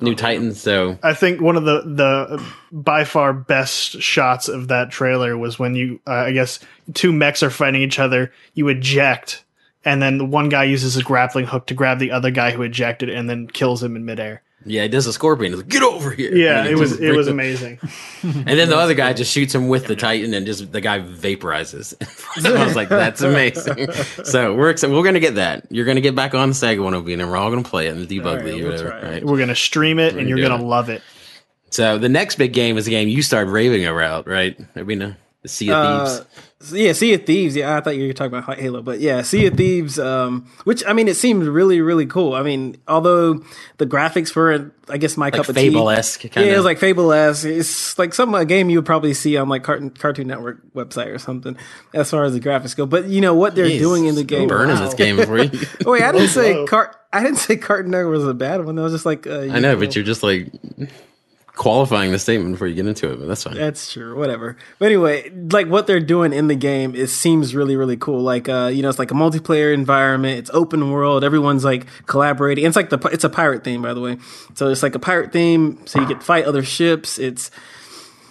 [0.00, 0.58] new Titans.
[0.58, 5.58] So I think one of the the by far best shots of that trailer was
[5.58, 6.60] when you uh, I guess
[6.94, 8.32] two mechs are fighting each other.
[8.54, 9.44] You eject,
[9.84, 12.62] and then the one guy uses a grappling hook to grab the other guy who
[12.62, 14.40] ejected, and then kills him in midair.
[14.64, 15.52] Yeah, it does a scorpion.
[15.52, 16.34] It's like, get over here.
[16.34, 17.78] Yeah, And it was it was amazing.
[18.22, 21.00] And then the other guy just shoots him with the Titan and just the guy
[21.00, 21.94] vaporizes.
[22.40, 23.92] so I was like, that's amazing.
[24.24, 24.94] so we're excited.
[24.94, 25.66] We're gonna get that.
[25.70, 28.06] You're gonna get back on the Sega 101 and we're all gonna play it in
[28.06, 28.98] the debug right, league or we'll whatever.
[28.98, 29.04] it.
[29.04, 29.24] Right?
[29.24, 30.66] We're gonna stream it, and you're gonna it.
[30.66, 31.02] love it.
[31.70, 34.58] So the next big game is a game you started raving about, right?
[34.76, 34.84] Uh,
[35.44, 36.26] the Sea of Uh, Thieves.
[36.60, 37.54] so yeah, Sea of Thieves.
[37.54, 39.98] Yeah, I thought you were talking about Halo, but yeah, Sea of Thieves.
[39.98, 42.32] Um, which I mean, it seemed really, really cool.
[42.32, 43.44] I mean, although
[43.76, 47.44] the graphics were, I guess, my like cup of Fable-esque yeah, it was like Fable-esque.
[47.44, 51.14] It's like some a game you would probably see on like Cartoon Cartoon Network website
[51.14, 51.58] or something,
[51.92, 52.86] as far as the graphics go.
[52.86, 54.48] But you know what they're doing in the game.
[54.48, 54.84] burning wow.
[54.86, 55.50] this game before you.
[55.86, 56.96] Oh, wait, I didn't say Cart.
[57.12, 58.76] I didn't say Cartoon Network was a bad one.
[58.76, 60.50] That was just like uh, I know, but you're just like
[61.56, 63.18] qualifying the statement before you get into it.
[63.18, 63.54] But that's fine.
[63.54, 64.16] That's true.
[64.18, 64.56] Whatever.
[64.78, 68.20] But anyway, like what they're doing in the game, it seems really, really cool.
[68.20, 70.38] Like, uh, you know, it's like a multiplayer environment.
[70.38, 71.24] It's open world.
[71.24, 72.64] Everyone's like collaborating.
[72.64, 74.18] It's like the it's a pirate theme, by the way.
[74.54, 75.86] So it's like a pirate theme.
[75.86, 77.18] So you get to fight other ships.
[77.18, 77.50] It's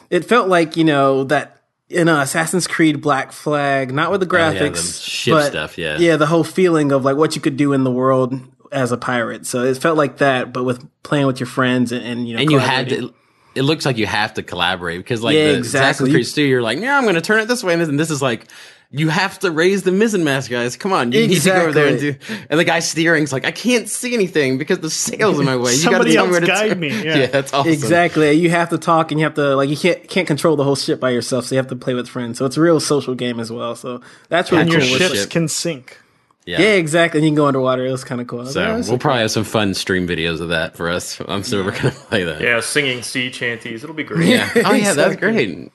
[0.10, 4.36] it felt like you know that in uh, Assassin's Creed Black Flag, not with the
[4.36, 5.98] Oh, yeah, the graphics, ship but stuff, yeah.
[5.98, 8.34] yeah, the whole feeling of like what you could do in the world
[8.74, 9.46] as a pirate.
[9.46, 12.42] So it felt like that, but with playing with your friends and, and you know,
[12.42, 13.14] and you had to.
[13.56, 16.10] It looks like you have to collaborate because, like, Yeah, the exactly.
[16.10, 17.88] Assassin's Creed 2, you're like, yeah, I'm going to turn it this way, and this,
[17.90, 18.48] and this is like,
[18.90, 20.76] you have to raise the mizzen mast, guys.
[20.76, 22.16] Come on, you need to go over there and do.
[22.50, 25.74] And the guy steering's like, I can't see anything because the sail's in my way.
[25.74, 27.26] You gotta Somebody tell me else where to guide turn." me, yeah.
[27.28, 27.72] that's awesome.
[27.72, 28.34] Exactly.
[28.34, 30.76] You have to talk and you have to like you can't can't control the whole
[30.76, 32.38] ship by yourself, so you have to play with friends.
[32.38, 33.76] So it's a real social game as well.
[33.76, 34.80] So that's really And cool.
[34.82, 35.30] your ships ship.
[35.32, 35.98] can sink.
[36.46, 36.60] Yeah.
[36.60, 37.20] yeah, exactly.
[37.20, 37.86] And you can go underwater.
[37.86, 38.46] It was kind of cool.
[38.46, 38.98] So like, oh, we'll cool.
[38.98, 41.22] probably have some fun stream videos of that for us.
[41.28, 42.42] I'm sure we're gonna play that.
[42.42, 43.84] Yeah, singing sea chanties.
[43.84, 44.28] It'll be great.
[44.28, 44.52] Yeah.
[44.66, 45.72] Oh yeah, that's great.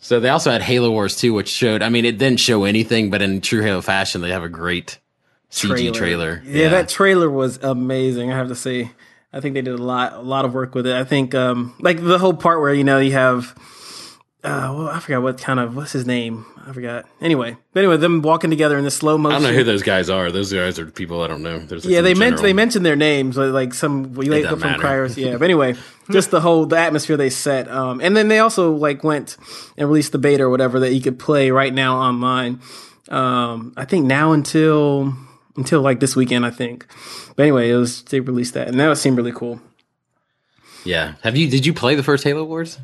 [0.00, 1.82] So they also had Halo Wars 2, which showed.
[1.82, 4.98] I mean, it didn't show anything, but in true Halo fashion, they have a great
[5.52, 6.42] CG trailer.
[6.44, 8.32] Yeah, that trailer was amazing.
[8.32, 8.90] I have to say,
[9.32, 10.96] I think they did a lot, a lot of work with it.
[10.96, 13.54] I think, um, like the whole part where you know you have,
[14.42, 16.46] uh, well, I forgot what kind of what's his name.
[16.66, 17.06] I forgot.
[17.20, 19.36] Anyway, but anyway, them walking together in the slow motion.
[19.36, 20.32] I don't know who those guys are.
[20.32, 21.58] Those guys are people I don't know.
[21.58, 24.82] There's like yeah, they mentioned they mentioned their names like, some we from matter.
[24.82, 25.16] Cryos.
[25.16, 25.74] Yeah, but anyway,
[26.10, 27.68] just the whole the atmosphere they set.
[27.68, 29.36] Um, and then they also like went
[29.76, 32.60] and released the beta or whatever that you could play right now online.
[33.10, 35.12] Um, I think now until
[35.56, 36.86] until like this weekend, I think.
[37.36, 39.60] But anyway, it was they released that, and that seemed really cool.
[40.84, 41.16] Yeah.
[41.22, 41.50] Have you?
[41.50, 42.78] Did you play the first Halo Wars?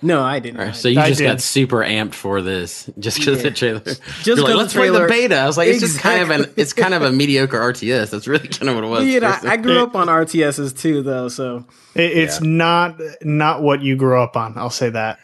[0.00, 0.74] No, I didn't.
[0.74, 1.26] So you I just did.
[1.26, 3.80] got super amped for this just because the trailer.
[3.80, 5.36] Just You're 'cause like, let's play the beta.
[5.36, 8.10] I was like, it's just kind of an it's kind of a mediocre RTS.
[8.10, 9.04] That's really kind of what it was.
[9.06, 11.28] You know, First- I grew up on RTSs too, though.
[11.28, 11.64] So
[11.96, 14.56] It, it's not not what you grew up on.
[14.56, 15.18] I'll say that.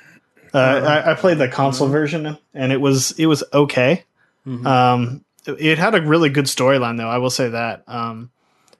[0.53, 4.05] Uh, I, I played the console version, and it was it was okay.
[4.47, 7.09] Um, it, it had a really good storyline, though.
[7.09, 7.85] I will say that.
[7.87, 8.31] Um,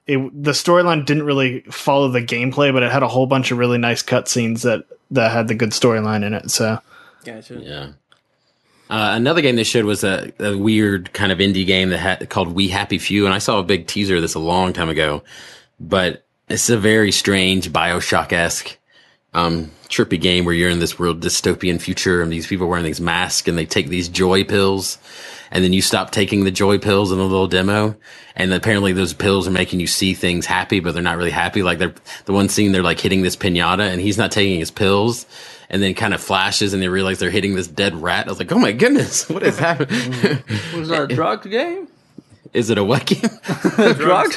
[0.07, 3.57] it, the storyline didn't really follow the gameplay, but it had a whole bunch of
[3.57, 6.51] really nice cutscenes that that had the good storyline in it.
[6.51, 6.79] So
[7.23, 7.55] gotcha.
[7.55, 7.91] Yeah.
[8.87, 12.29] Uh, another game they showed was a, a weird kind of indie game that had
[12.29, 14.89] called We Happy Few, and I saw a big teaser of this a long time
[14.89, 15.23] ago.
[15.79, 18.77] But it's a very strange Bioshock esque,
[19.33, 22.85] um, trippy game where you're in this real dystopian future, and these people are wearing
[22.85, 24.99] these masks, and they take these joy pills,
[25.51, 27.95] and then you stop taking the joy pills in the little demo,
[28.35, 31.63] and apparently those pills are making you see things happy, but they're not really happy.
[31.63, 31.93] Like they're
[32.25, 35.25] the one scene they're like hitting this pinata, and he's not taking his pills.
[35.67, 38.27] And then kind of flashes, and they realize they're hitting this dead rat.
[38.27, 40.43] I was like, "Oh my goodness, what is happening?
[40.75, 41.87] Was our drug game?
[42.55, 43.21] Is it a what game?"
[43.95, 44.33] Drug?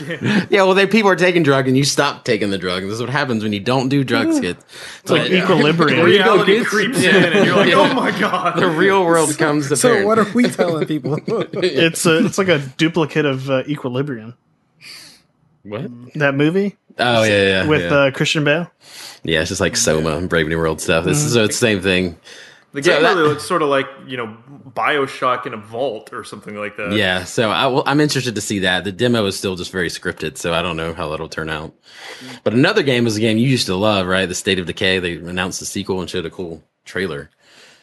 [0.50, 2.82] yeah, well, they people are taking drug, and you stop taking the drug.
[2.82, 4.62] And this is what happens when you don't do drugs, kids.
[5.02, 6.04] it's like equilibrium.
[6.04, 6.68] Reality kids.
[6.68, 8.58] creeps in, and you're like, oh my god.
[8.60, 10.06] the real world comes to So parent.
[10.06, 11.18] what are we telling people?
[11.28, 14.34] it's a, it's like a duplicate of uh, Equilibrium.
[15.62, 15.90] What?
[16.14, 17.66] That movie Oh yeah, yeah.
[17.66, 17.96] with yeah.
[17.96, 18.70] uh, Christian Bale.
[19.22, 21.04] yeah, it's just like Soma and Brave New World stuff.
[21.04, 22.18] This is so it's the same thing.
[22.72, 24.36] The game really looks sort of like you know
[24.70, 26.92] Bioshock in a vault or something like that.
[26.92, 28.84] Yeah, so I will, I'm interested to see that.
[28.84, 31.74] The demo is still just very scripted, so I don't know how that'll turn out.
[32.44, 34.26] But another game is a game you used to love, right?
[34.26, 34.98] The State of Decay.
[34.98, 37.30] They announced the sequel and showed a cool trailer.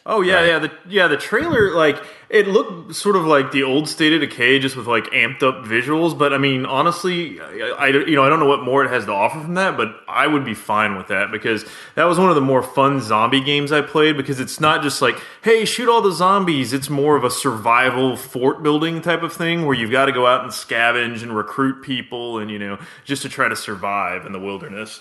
[0.06, 0.58] Oh yeah, yeah.
[0.60, 4.58] The yeah the trailer like it looked sort of like the old State of Decay,
[4.58, 6.18] just with like amped up visuals.
[6.18, 9.04] But I mean, honestly, I, I you know I don't know what more it has
[9.04, 12.28] to offer from that, but I would be fine with that because that was one
[12.28, 14.16] of the more fun zombie games I played.
[14.16, 16.72] Because it's not just like hey shoot all the zombies.
[16.72, 20.26] It's more of a survival fort building type of thing where you've got to go
[20.26, 24.32] out and scavenge and recruit people and you know just to try to survive in
[24.32, 25.00] the wilderness.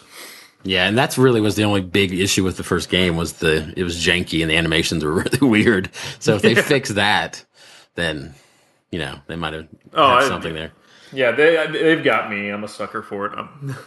[0.68, 3.72] Yeah, and that's really was the only big issue with the first game was the
[3.78, 5.90] it was janky and the animations were really weird.
[6.20, 7.46] So if they fix that,
[7.94, 8.34] then
[8.92, 10.72] you know they might have Oh, have I- something there.
[11.14, 12.50] Yeah, they they've got me.
[12.50, 13.38] I'm a sucker for it.
[13.38, 13.76] Um,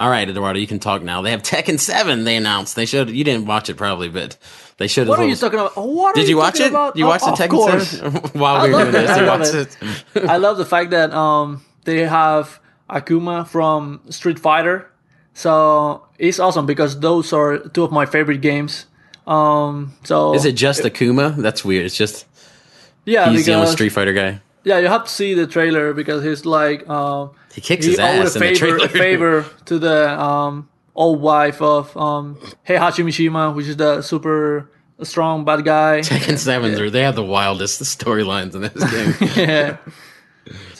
[0.00, 1.20] All right, Eduardo, you can talk now.
[1.22, 2.24] They have Tekken Seven.
[2.24, 2.76] They announced.
[2.76, 3.10] They showed.
[3.10, 4.36] You didn't watch it probably, but
[4.76, 5.08] they showed.
[5.08, 5.76] What a are you talking about?
[5.76, 6.70] What Did you watch it?
[6.70, 6.96] About?
[6.96, 7.80] You watched Of- the Tekken.
[7.80, 8.92] Seven while we were doing it.
[8.92, 9.10] this.
[9.10, 9.76] I You love it.
[10.14, 10.24] it.
[10.28, 14.90] I love the fact that um, they have Akuma from Street Fighter.
[15.34, 18.86] So it's awesome because those are two of my favorite games.
[19.26, 21.36] Um, so Is it just Akuma?
[21.36, 21.86] That's weird.
[21.86, 22.26] It's just
[23.04, 24.40] yeah, he's the only Street Fighter guy.
[24.64, 27.98] yeah, you have to see the trailer because he's like um, He kicks he his
[28.00, 28.84] a ass in the favor, trailer.
[28.84, 34.70] a favor to the um, old wife of um, Heihachi Mishima, which is the super
[35.02, 36.00] strong bad guy.
[36.00, 39.48] Tekken Sevens are they have the wildest storylines in this game.
[39.48, 39.76] yeah.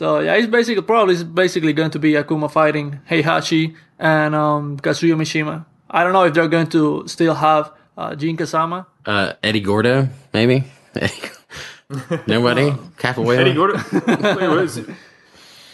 [0.02, 4.76] So yeah, it's basically probably it's basically going to be Akuma fighting Heihachi and um,
[4.80, 5.64] Kazuya Mishima.
[5.88, 8.86] I don't know if they're going to still have uh, Jin Kazama.
[9.06, 10.64] uh, Eddie Gordo, maybe.
[12.26, 12.72] Nobody.
[12.98, 13.42] Capoeira.
[13.42, 13.74] Eddie Gordo.
[14.40, 14.88] Wait, what is it?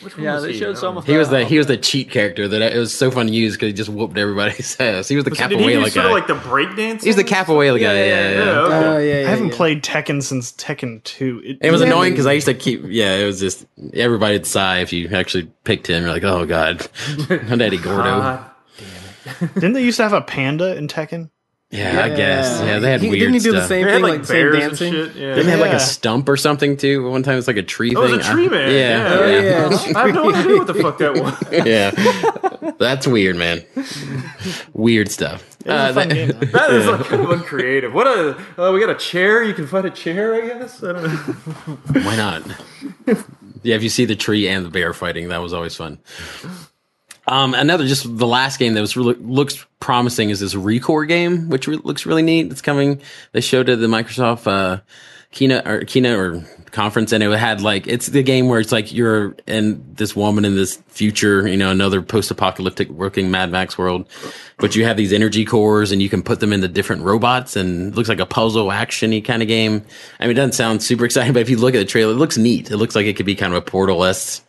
[0.00, 0.58] Which one Yeah, was they he?
[0.58, 2.94] showed some of He was the the he was the cheat character that it was
[2.96, 5.08] so fun to use because he just whooped everybody's ass.
[5.08, 7.02] He was the So did he do capoeira sort of like the breakdance?
[7.02, 7.94] He's the capoeira guy.
[7.94, 8.30] Yeah, yeah.
[8.30, 8.74] Yeah, okay.
[8.86, 9.56] Oh yeah, yeah, I haven't yeah.
[9.56, 11.42] played Tekken since Tekken Two.
[11.60, 11.88] It was Yeah.
[11.88, 12.82] annoying because I used to keep.
[12.86, 16.02] Yeah, it was just everybody'd sigh if you actually picked him.
[16.04, 16.88] You're like, oh god,
[17.48, 18.02] not Eddie Gordo.
[18.20, 18.50] God.
[19.54, 21.30] Didn't they used to have a panda in Tekken?
[21.70, 22.60] Yeah, I guess.
[22.62, 23.62] Yeah, they had He- weird Didn't he do stuff.
[23.62, 24.92] the same They thing, had like, like same bears and dancing?
[24.92, 25.14] shit.
[25.16, 25.34] Yeah.
[25.34, 27.08] Didn't they have like a stump or something too?
[27.10, 28.16] One time it was like a tree Oh, it thing.
[28.18, 28.70] was a tree I- man.
[28.70, 29.18] Yeah, Yeah.
[29.18, 29.40] Oh, yeah.
[29.42, 29.92] yeah.
[29.98, 31.34] I have no idea what the fuck that was.
[31.66, 32.72] yeah.
[32.78, 33.64] That's weird, man.
[34.72, 35.44] Weird stuff.
[35.64, 36.28] It was Uh, that- game.
[36.28, 36.46] Though.
[36.58, 37.92] That is like kind of uncreative.
[37.92, 39.42] What a uh, we got a chair.
[39.42, 40.82] You can find a chair, I guess.
[40.82, 41.78] I don't know.
[42.02, 42.42] Why not?
[43.62, 45.98] yeah, if you see the tree and the bear fighting, that was always fun.
[47.28, 51.48] Um, another just the last game that was really looks promising is this Recore game,
[51.48, 52.50] which re- looks really neat.
[52.50, 53.00] It's coming.
[53.32, 54.80] They showed it at the Microsoft uh,
[55.30, 58.92] keynote or keynote or conference, and it had like it's the game where it's like
[58.92, 64.08] you're and this woman in this future, you know, another post-apocalyptic working Mad Max world,
[64.56, 67.94] but you have these energy cores and you can put them into different robots, and
[67.94, 69.84] looks like a puzzle actiony kind of game.
[70.18, 72.16] I mean, it doesn't sound super exciting, but if you look at the trailer, it
[72.16, 72.70] looks neat.
[72.70, 74.42] It looks like it could be kind of a Portal s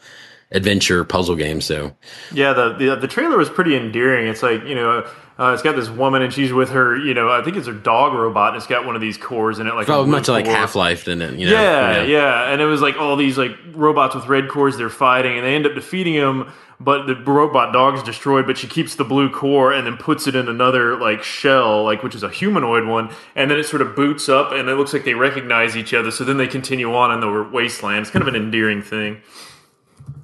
[0.51, 1.61] adventure puzzle game.
[1.61, 1.95] So
[2.33, 4.27] Yeah, the, the the trailer was pretty endearing.
[4.27, 5.07] It's like you know,
[5.39, 7.73] uh, it's got this woman and she's with her, you know, I think it's her
[7.73, 10.45] dog robot, and it's got one of these cores in it, like oh, much like.
[10.45, 11.39] Half Life, didn't it?
[11.39, 11.53] You know?
[11.53, 14.75] Yeah, yeah, and it was like all these like robots with red cores.
[14.75, 18.47] They're fighting, and they end up defeating them, But the robot dog's destroyed.
[18.47, 22.03] But she keeps the blue core and then puts it in another like shell, like
[22.03, 23.09] which is a humanoid one.
[23.33, 26.11] And then it sort of boots up, and it looks like they recognize each other.
[26.11, 28.01] So then they continue on in the wasteland.
[28.01, 29.21] It's kind of an endearing thing.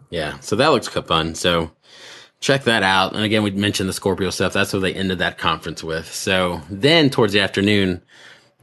[0.09, 1.35] Yeah, so that looks fun.
[1.35, 1.71] So
[2.39, 3.13] check that out.
[3.13, 4.53] And again, we mentioned the Scorpio stuff.
[4.53, 6.11] That's what they ended that conference with.
[6.13, 8.01] So then towards the afternoon,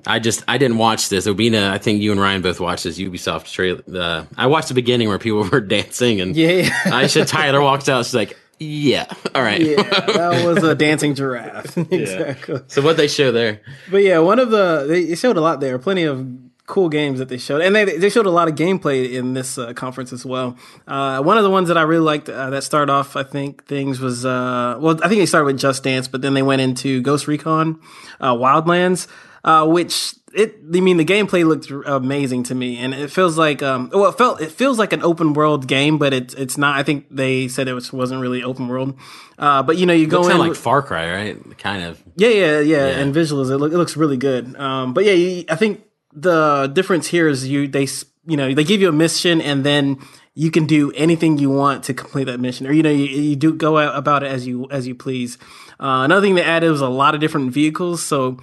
[0.07, 1.27] I just I didn't watch this.
[1.27, 3.83] Obina, I think you and Ryan both watched this Ubisoft trailer.
[3.93, 6.63] Uh, I watched the beginning where people were dancing, and Yeah.
[6.85, 8.05] Aisha Tyler walks out.
[8.07, 11.77] She's like, "Yeah, all right." Yeah, that was a dancing giraffe.
[11.77, 12.61] exactly.
[12.69, 13.61] So what they show there?
[13.91, 15.79] But yeah, one of the they showed a lot there.
[15.79, 16.27] Plenty of
[16.73, 19.59] cool games that they showed, and they they showed a lot of gameplay in this
[19.59, 20.57] uh, conference as well.
[20.89, 23.67] Uh, one of the ones that I really liked uh, that started off, I think,
[23.67, 26.63] things was uh, well, I think they started with Just Dance, but then they went
[26.63, 27.79] into Ghost Recon
[28.21, 29.07] uh, Wildlands,
[29.45, 30.15] uh, which.
[30.35, 34.09] It, I mean, the gameplay looked amazing to me, and it feels like, um, well,
[34.09, 36.75] it felt, it feels like an open world game, but it's, it's not.
[36.81, 38.97] I think they said it was, wasn't really open world.
[39.39, 41.59] Uh, but you know, you go in like with- Far Cry, right?
[41.59, 42.03] Kind of.
[42.17, 43.01] yeah, yeah, yeah, Yeah.
[43.01, 44.57] And visuals, it, look, it looks really good.
[44.57, 47.89] Um, but yeah, you, I think the difference here is you they
[48.27, 49.99] you know they give you a mission and then
[50.35, 53.37] you can do anything you want to complete that mission, or you know you, you
[53.37, 55.39] do go about it as you as you please.
[55.81, 58.39] Uh, another thing they added was a lot of different vehicles, so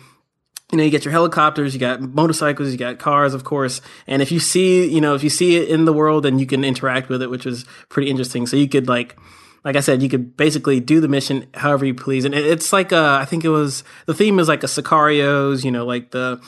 [0.72, 3.82] you know, you get your helicopters, you got motorcycles, you got cars, of course.
[4.06, 6.46] And if you see, you know, if you see it in the world, then you
[6.46, 8.46] can interact with it, which was pretty interesting.
[8.46, 9.18] So you could like,
[9.64, 12.24] like I said, you could basically do the mission however you please.
[12.24, 15.64] And it, it's like, uh, I think it was, the theme is like a Sicarios,
[15.66, 16.40] you know, like the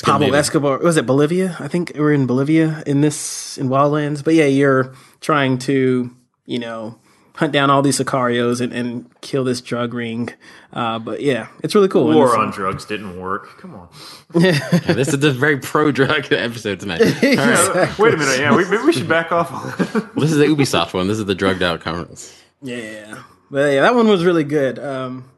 [0.00, 0.32] Pablo.
[0.32, 1.56] Escobar, was it Bolivia?
[1.60, 4.24] I think we're in Bolivia in this, in Wildlands.
[4.24, 6.10] But yeah, you're trying to,
[6.46, 6.98] you know,
[7.34, 10.30] hunt down all these Sicarios and, and kill this drug ring.
[10.72, 12.04] Uh, but yeah, it's really cool.
[12.12, 13.58] War on drugs didn't work.
[13.58, 13.88] Come on.
[14.34, 17.02] Yeah, this is a very pro drug episode tonight.
[17.22, 17.98] All right.
[17.98, 18.38] Wait a minute.
[18.40, 19.52] Yeah, we, maybe we should back off.
[19.52, 20.10] on.
[20.16, 21.06] This is the Ubisoft one.
[21.06, 22.34] This is the drugged out conference.
[22.62, 24.78] Yeah, but yeah, that one was really good.
[24.78, 25.28] Um,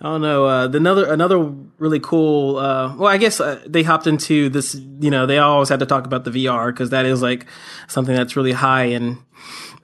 [0.00, 0.44] I don't know.
[0.44, 1.38] Uh, the another another
[1.78, 2.56] really cool.
[2.56, 4.74] Uh, well, I guess uh, they hopped into this.
[4.74, 7.46] You know, they always had to talk about the VR because that is like
[7.88, 9.18] something that's really high and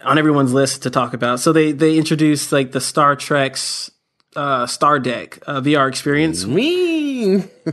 [0.03, 1.41] on everyone's list to talk about.
[1.41, 3.91] So they they introduced like the Star Trek's
[4.37, 6.45] uh, Star Deck uh, VR experience.
[6.45, 7.37] Me.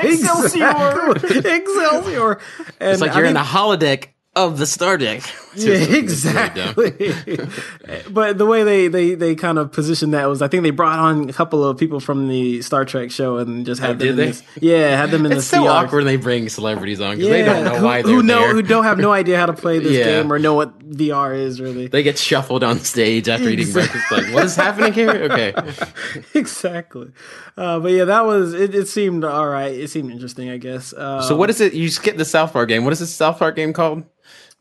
[0.00, 1.10] Excelsior.
[1.24, 2.40] Excelsior!
[2.80, 5.22] And It's like you're in the holodeck of the Star Deck.
[5.56, 7.12] Yeah, It's exactly.
[8.10, 10.98] but the way they, they, they kind of positioned that was, I think they brought
[10.98, 13.98] on a couple of people from the Star Trek show and just had Oh, them.
[13.98, 14.26] did in they?
[14.26, 15.70] This, yeah, had them in It's the so VR.
[15.70, 18.22] awkward when they bring celebrities on because Yeah, they don't know who, why they're who
[18.22, 18.52] know there.
[18.54, 20.04] who don't have no idea how to play this Yeah.
[20.22, 21.88] game or know what VR is really.
[21.88, 24.10] They get shuffled on stage after eating breakfast.
[24.10, 25.10] Like, what is happening here?
[25.10, 25.52] Okay.
[26.34, 27.10] exactly.
[27.56, 28.74] Uh, but yeah, that was it.
[28.74, 29.72] It seemed all right.
[29.72, 30.92] It seemed interesting, I guess.
[30.92, 31.74] Uh, So what is it?
[31.74, 32.84] You skipped the South Park game.
[32.84, 34.04] What is this South Park game called?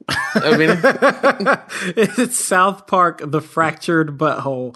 [0.08, 0.80] I mean,
[1.98, 4.76] it's South Park: The Fractured Butthole.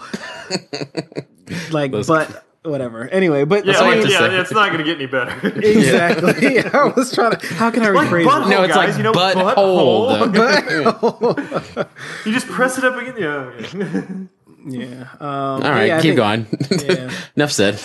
[1.71, 3.07] like, but whatever.
[3.07, 5.47] Anyway, but Yeah, I like, yeah, it's not going to get any better.
[5.59, 6.59] exactly.
[6.59, 7.47] I was trying to.
[7.55, 8.49] How can I rephrase butthole, it?
[8.49, 10.33] no, it's guys, like you know, butthole.
[10.33, 11.73] butthole.
[11.75, 11.85] though.
[12.25, 13.15] you just press it up again.
[13.17, 13.89] Yeah.
[13.89, 14.27] okay.
[14.65, 15.07] Yeah.
[15.19, 16.47] Um, All right, yeah, keep think- going.
[16.87, 17.11] Yeah.
[17.35, 17.81] Enough said.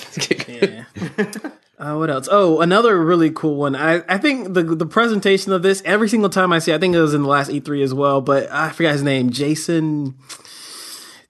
[0.48, 1.50] Yeah.
[1.78, 2.28] Uh, what else?
[2.30, 3.76] Oh, another really cool one.
[3.76, 6.94] I, I think the the presentation of this every single time I see, I think
[6.94, 9.30] it was in the last E3 as well, but I forgot his name.
[9.30, 10.16] Jason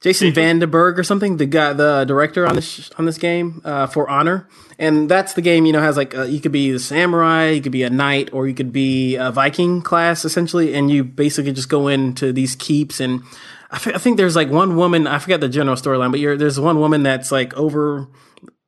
[0.00, 1.36] Jason VandenBerghe or something.
[1.36, 5.42] The guy, the director on this on this game uh, for Honor, and that's the
[5.42, 5.66] game.
[5.66, 8.30] You know, has like uh you could be the samurai, you could be a knight,
[8.32, 12.56] or you could be a Viking class essentially, and you basically just go into these
[12.56, 13.22] keeps and.
[13.70, 15.06] I, f- I think there's like one woman.
[15.06, 18.08] I forget the general storyline, but you're, there's one woman that's like over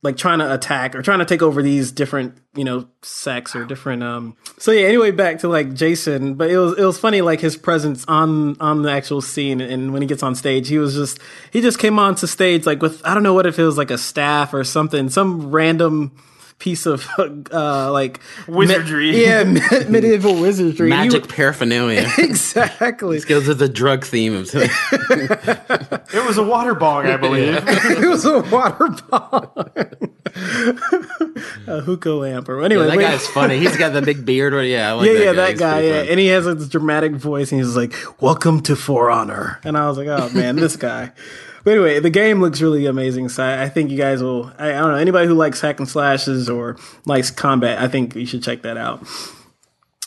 [0.02, 3.64] like trying to attack or trying to take over these different you know sects or
[3.64, 7.20] different um so yeah anyway back to like jason but it was it was funny
[7.20, 10.78] like his presence on on the actual scene and when he gets on stage he
[10.78, 11.18] was just
[11.52, 13.90] he just came onto stage like with i don't know what if it was like
[13.90, 16.12] a staff or something some random
[16.60, 17.04] piece of
[17.52, 19.10] uh, like Wizardry.
[19.10, 20.88] me- yeah, me- medieval wizardry.
[20.90, 22.06] Magic w- paraphernalia.
[22.18, 23.18] exactly.
[23.20, 27.56] Goes with the drug theme of It was a water bong, I believe.
[27.66, 29.52] it was a water ball,
[31.66, 32.86] a hookah lamp, or anyway.
[32.86, 33.58] that wait- guy's funny.
[33.58, 34.50] He's got the big beard.
[34.66, 35.34] Yeah, I like yeah, that yeah, guy.
[35.34, 35.80] that He's guy.
[35.80, 36.08] Yeah, fun.
[36.10, 39.76] and he has like, this dramatic voice, and he's like, "Welcome to For Honor," and
[39.76, 41.12] I was like, "Oh man, this guy."
[41.64, 43.28] But anyway, the game looks really amazing.
[43.28, 44.52] So I I think you guys will.
[44.58, 47.80] I, I don't know anybody who likes hack and slashes or likes combat.
[47.80, 49.06] I think you should check that out.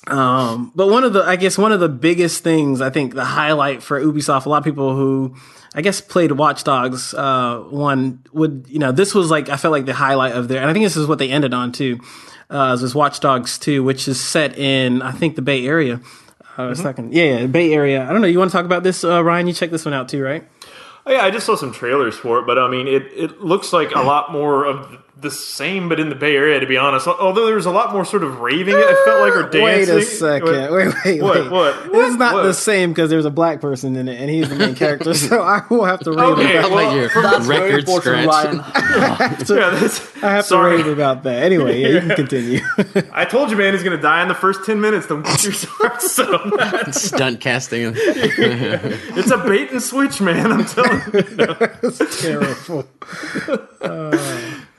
[0.07, 3.23] Um, but one of the, I guess, one of the biggest things, I think, the
[3.23, 5.35] highlight for Ubisoft, a lot of people who,
[5.73, 9.71] I guess, played Watch Dogs, uh, one would, you know, this was like, I felt
[9.71, 12.01] like the highlight of their, and I think this is what they ended on too,
[12.49, 16.01] uh, was Watch Dogs 2, which is set in, I think, the Bay Area.
[16.59, 17.13] Uh, a second.
[17.13, 18.07] Yeah, yeah, Bay Area.
[18.07, 18.27] I don't know.
[18.27, 19.47] You want to talk about this, uh, Ryan?
[19.47, 20.43] You check this one out too, right?
[21.05, 23.73] Oh, yeah, I just saw some trailers for it, but I mean, it, it looks
[23.73, 27.07] like a lot more of the same, but in the Bay Area, to be honest.
[27.07, 29.63] Although there was a lot more sort of raving, it felt like, or dancing.
[29.63, 30.47] Wait a second.
[30.71, 31.37] What- Wait, wait, What?
[31.43, 31.51] wait.
[31.51, 32.05] What?
[32.07, 32.43] It's not What?
[32.43, 35.13] the same because there's a black person in it, and he's the main character.
[35.23, 38.27] So I will have to rave Okay, about well, like your from- record scratch.
[38.27, 38.55] Ryan.
[38.57, 40.77] yeah, that's, I have sorry.
[40.77, 41.41] to rave about that.
[41.43, 42.59] Anyway, yeah, you can continue.
[43.13, 45.07] I told you, man, he's going to die in the first 10 minutes.
[45.07, 46.93] Don't get your heart set on that.
[46.93, 47.93] Stunt casting.
[47.95, 50.51] It's a bait and switch, man.
[50.51, 51.21] I'm telling you.
[51.21, 52.85] that's Terrible.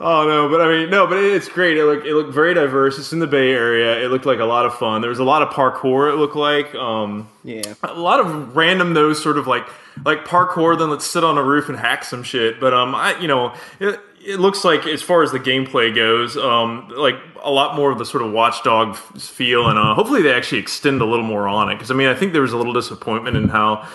[0.07, 1.77] Oh no, but I mean, no, but it's great.
[1.77, 2.99] It looked it looked very diverse.
[2.99, 4.05] It's in the Bay Area.
[4.05, 5.01] It looked like a lot of fun.
[5.01, 6.13] There was a lot of parkour.
[6.13, 7.73] It looked like um, Yeah.
[7.81, 9.67] a lot of random those sort of like
[10.05, 10.77] like parkour.
[10.77, 12.59] Then let's sit on a roof and hack some shit.
[12.59, 16.37] But um, I you know it, it looks like as far as the gameplay goes,
[16.37, 20.31] um, like a lot more of the sort of watchdog feel, and uh, hopefully they
[20.33, 21.75] actually extend a little more on it.
[21.77, 23.87] Because I mean, I think there was a little disappointment in how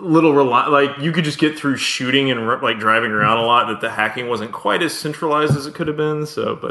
[0.00, 3.66] little rely like you could just get through shooting and like driving around a lot
[3.66, 6.70] that the hacking wasn't quite as centralized as it could have been so but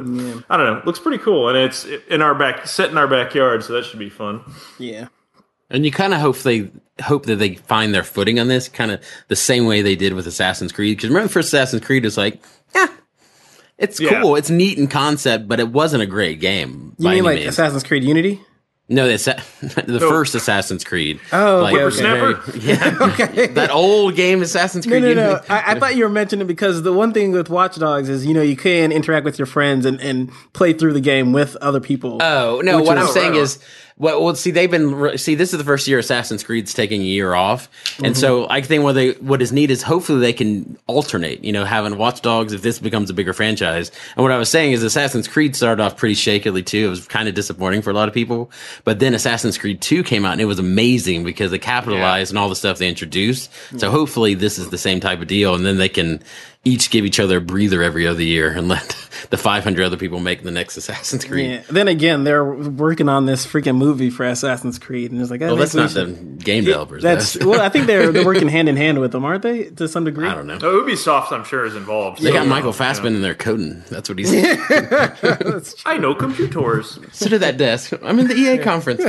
[0.50, 3.62] i don't know looks pretty cool and it's in our back set in our backyard
[3.64, 4.42] so that should be fun
[4.80, 5.08] Yeah.
[5.70, 6.70] And you kind of hope they
[7.02, 10.14] hope that they find their footing on this, kind of the same way they did
[10.14, 10.98] with Assassin's Creed.
[10.98, 12.40] Because remember, the first Assassin's Creed was like,
[12.76, 12.88] yeah,
[13.80, 14.22] it's Yeah.
[14.22, 16.94] cool, it's neat in concept, but it wasn't a great game.
[17.00, 17.50] You by mean any like means.
[17.50, 18.40] Assassin's Creed Unity?
[18.90, 19.42] No, the, Assa-
[19.88, 21.20] the first Assassin's Creed.
[21.32, 22.36] Oh, like, okay, okay.
[22.36, 22.60] Whippersnapper?
[22.60, 25.02] yeah, that old game, Assassin's Creed.
[25.02, 25.34] no, no.
[25.34, 25.42] no.
[25.48, 28.34] I, I thought you were mentioning because the one thing with Watch Dogs is, you
[28.34, 31.80] know, you can interact with your friends and, and play through the game with other
[31.80, 32.18] people.
[32.22, 32.82] Oh no!
[32.82, 33.44] What I'm saying right on.
[33.44, 33.60] is,
[33.98, 35.36] well, well, see, they've been re- see.
[35.36, 38.14] This is the first year Assassin's Creed's taking a year off, and mm-hmm.
[38.16, 41.44] so I think what they what is neat is hopefully they can alternate.
[41.44, 43.92] You know, having Watch Dogs if this becomes a bigger franchise.
[44.16, 46.88] And what I was saying is, Assassin's Creed started off pretty shakily too.
[46.88, 48.52] It was kind of disappointing for a lot of people,
[48.84, 52.38] but then Assassin's Creed Two came out and it was amazing because they capitalized on
[52.38, 53.52] all the stuff they introduced.
[53.78, 56.24] So hopefully this is the same type of deal, and then they can
[56.66, 58.96] each give each other a breather every other year and let
[59.30, 61.50] the 500 other people make the next Assassin's Creed.
[61.52, 61.62] Yeah.
[61.70, 65.48] Then again, they're working on this freaking movie for Assassin's Creed, and it's like, oh,
[65.48, 67.04] Well, that's not we the game developers.
[67.04, 69.66] That's That's, well, I think they're they're working hand in hand with them, aren't they?
[69.72, 70.26] To some degree.
[70.28, 70.58] I don't know.
[70.58, 72.72] no, ubisoft i'm sure is involved They so, got Michael you know.
[72.74, 73.84] Fassbender in there coding.
[73.90, 74.32] That's what he's.
[75.86, 77.92] i know computers Sit at that desk.
[78.04, 79.02] I'm in the EA conference.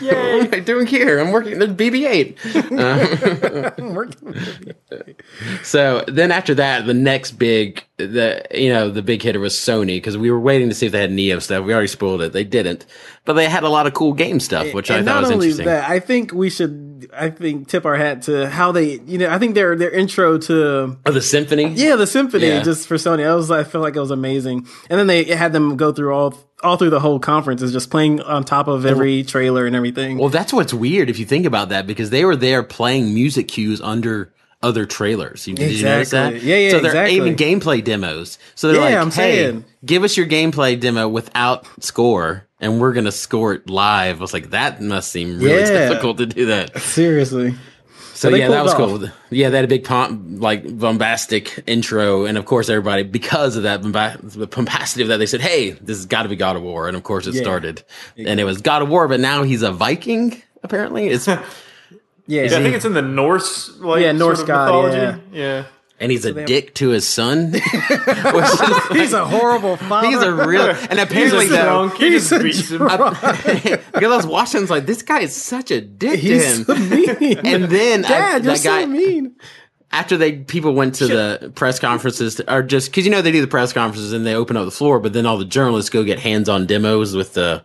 [0.00, 0.38] Yay!
[0.38, 1.18] what am I doing here?
[1.18, 1.58] I'm working.
[1.58, 2.36] There's uh, BB-8.
[5.64, 9.96] So then after that, the next big, the you know the big hitter was Sony
[9.96, 11.64] because we were waiting to see if they had Neo stuff.
[11.64, 12.32] We already spoiled it.
[12.32, 12.86] They didn't,
[13.24, 15.30] but they had a lot of cool game stuff, which I and thought not was
[15.32, 15.66] only interesting.
[15.66, 19.28] that, I think we should, I think, tip our hat to how they, you know,
[19.28, 21.68] I think their their intro to oh, the symphony.
[21.68, 22.62] yeah, the symphony Yeah.
[22.62, 23.26] just for Sony.
[23.26, 24.66] I was, I felt like it was amazing.
[24.88, 27.90] And then they had them go through all all through the whole conference is just
[27.90, 30.18] playing on top of every trailer and everything.
[30.18, 33.48] Well, that's what's weird if you think about that because they were there playing music
[33.48, 34.32] cues under
[34.62, 35.46] other trailers.
[35.48, 36.42] You, Did you notice that?
[36.42, 37.16] Yeah, yeah, So they're exactly.
[37.16, 38.38] even gameplay demos.
[38.54, 39.64] So they're Yeah, like, I'm "Hey, saying.
[39.84, 44.32] give us your gameplay demo without score, and we're gonna score it live." I was
[44.34, 45.88] like, that must seem really Yeah.
[45.88, 46.78] difficult to do that.
[46.82, 47.54] Seriously.
[48.12, 49.08] So they yeah, that was cool.
[49.30, 53.62] Yeah, they had a big pomp, like bombastic intro, and of course everybody, because of
[53.62, 56.60] that bomba- the of that, they said, "Hey, this has got to be God of
[56.62, 57.40] War," and of course it Yeah.
[57.40, 57.82] started,
[58.18, 60.42] and it was God of War, but now he's a Viking.
[60.62, 61.26] Apparently, it's
[62.30, 62.42] Yeah.
[62.42, 65.64] yeah, i think it's in the norse like Yeah, Norse sort of god, mythology yeah,
[65.98, 67.52] and he's a dick to his son.
[67.54, 67.60] Is
[68.92, 70.08] He's a horrible father.
[70.08, 72.78] he's a real, and apparently he's a though, drunk he he's just a beats him
[73.92, 76.64] because I was watching, I was like, this guy is such a dick He's to
[76.64, 77.38] so mean.
[77.44, 79.36] And then I- Dad, you're that guy, so mean.
[79.92, 83.32] after they people went to the press conferences to, or just because you know they
[83.32, 85.90] do the press conferences and they open up the floor, but then all the journalists
[85.90, 87.62] go get hands on demos with the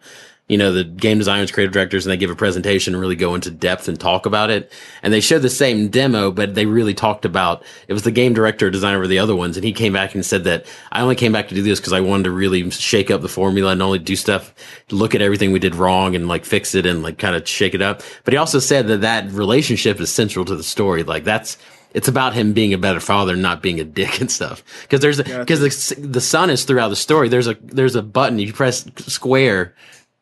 [0.47, 3.33] you know, the game designers, creative directors, and they give a presentation and really go
[3.33, 4.71] into depth and talk about it.
[5.01, 8.33] And they showed the same demo, but they really talked about it was the game
[8.33, 11.15] director, designer of the other ones, and he came back and said that I only
[11.15, 13.81] came back to do this because I wanted to really shake up the formula and
[13.81, 14.53] only do stuff,
[14.91, 17.73] look at everything we did wrong and like fix it and like kind of shake
[17.73, 18.03] it up.
[18.23, 21.01] But he also said that that relationship is central to the story.
[21.01, 21.57] Like that's
[21.95, 24.63] it's about him being a better father, not being a dick and stuff.
[24.83, 27.29] Because there's because the the son is throughout the story.
[27.29, 29.73] There's a there's a button you press square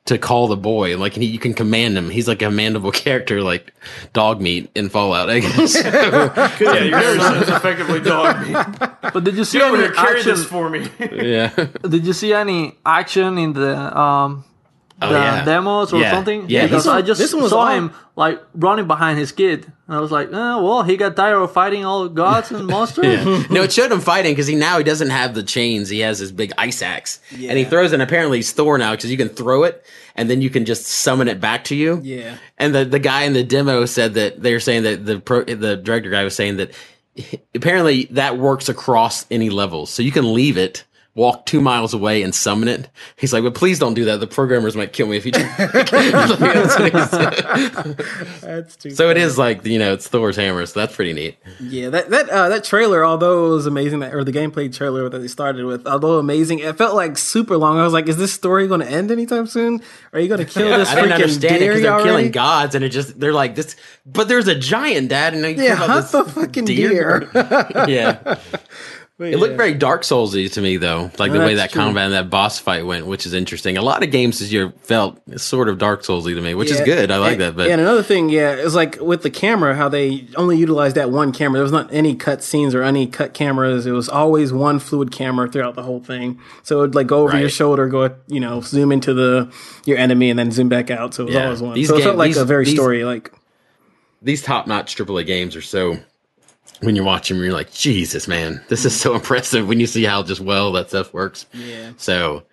[0.06, 0.98] to call the boy.
[0.98, 2.10] Like he, you can command him.
[2.10, 3.74] He's like a commandable character, like
[4.14, 5.30] dog meat in Fallout.
[5.30, 5.76] I guess.
[5.84, 8.90] yeah, your son is effectively dog meat.
[9.14, 10.32] But did you see Get over any action?
[10.32, 10.88] this for me.
[11.00, 11.50] yeah.
[11.88, 14.44] Did you see any action in the um
[15.06, 15.46] Oh, the Oh, yeah.
[15.46, 16.12] demos or Yeah.
[16.12, 16.46] something?
[16.50, 19.32] Yeah, because this I just this one was saw on- him like running behind his
[19.32, 22.68] kid, and I was like, oh, well, he got tired of fighting all gods and
[22.76, 23.06] monsters.
[23.06, 23.44] Yeah.
[23.50, 25.90] no, it showed him fighting because he now he doesn't have the chains.
[25.90, 27.92] He has his big ice axe, and he throws.
[27.92, 27.96] it.
[27.96, 29.84] And apparently, he's Thor now because you can throw it,
[30.16, 32.00] and then you can just summon it back to you.
[32.04, 32.36] Yeah.
[32.58, 35.44] And the the guy in the demo said that they were saying that the pro,
[35.44, 36.72] the director guy was saying that
[37.56, 40.84] apparently that works across any levels, so you can leave it.
[41.16, 42.90] Walk two miles away and summon it.
[43.18, 44.20] He's like, but please don't do that.
[44.20, 45.44] The programmers might kill me if you do.
[45.58, 47.98] That's what he said.
[48.42, 48.90] That's too.
[48.92, 50.66] so it is like you know, it's Thor's hammer.
[50.66, 51.38] So that's pretty neat.
[51.60, 55.08] Yeah, that that uh, that trailer, although it was amazing, that, or the gameplay trailer
[55.08, 57.78] that they started with, although amazing, it felt like super long.
[57.78, 59.82] I was like, is this story going to end anytime soon?
[60.14, 62.10] Are you going to kill this I didn't understand it because they're already?
[62.10, 63.76] killing gods, and it just they're like this.
[64.06, 67.30] But there's a giant dad, and Yeah, hunt the fucking deer.
[67.88, 68.40] yeah,
[69.20, 71.82] it looked very Dark Soulsy to me though, like the way that true.
[71.82, 73.78] combat and that boss fight went, which is interesting.
[73.78, 76.82] A lot of games this year felt sort of Dark Soulsy to me, which is
[76.82, 77.12] good.
[77.12, 79.76] I like And- that, but yeah, and another thing, yeah, is like with the camera,
[79.76, 81.58] how they only utilized that one camera.
[81.58, 83.86] There was not any cut scenes or any cut cameras.
[83.86, 86.40] It was always one fluid camera throughout the whole thing.
[86.64, 89.52] So it would like go over your shoulder, go you know, zoom into the
[89.86, 91.14] your enemy, and then zoom back out.
[91.14, 91.44] So it was Yeah.
[91.46, 91.76] always one.
[91.76, 93.32] These so it felt like these- a very these- story like.
[94.24, 95.98] these top notch AAA games are so.
[96.84, 99.68] When you're watching, them, you're like, Jesus, man, this is so impressive.
[99.68, 101.92] When you see how just well that stuff works, Yeah.
[101.98, 102.44] So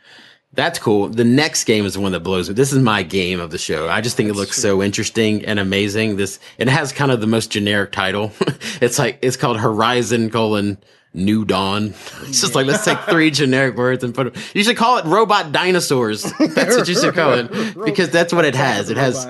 [0.53, 1.09] that's cool.
[1.09, 2.55] The next game is the one that blows me.
[2.55, 3.89] This is my game of the show.
[3.89, 6.17] I just think it looks so interesting and amazing.
[6.17, 8.33] This it has kind of the most generic title.
[8.81, 10.79] it's like it's called Horizon colon
[11.15, 11.95] New Dawn.
[12.23, 14.43] It's just like let's take three generic words and put them.
[14.55, 16.23] You should call it Robot Dinosaurs.
[16.23, 18.91] That's what you should call it because that's what it has.
[18.91, 19.27] It has.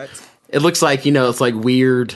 [0.49, 2.15] It looks like you know it's like weird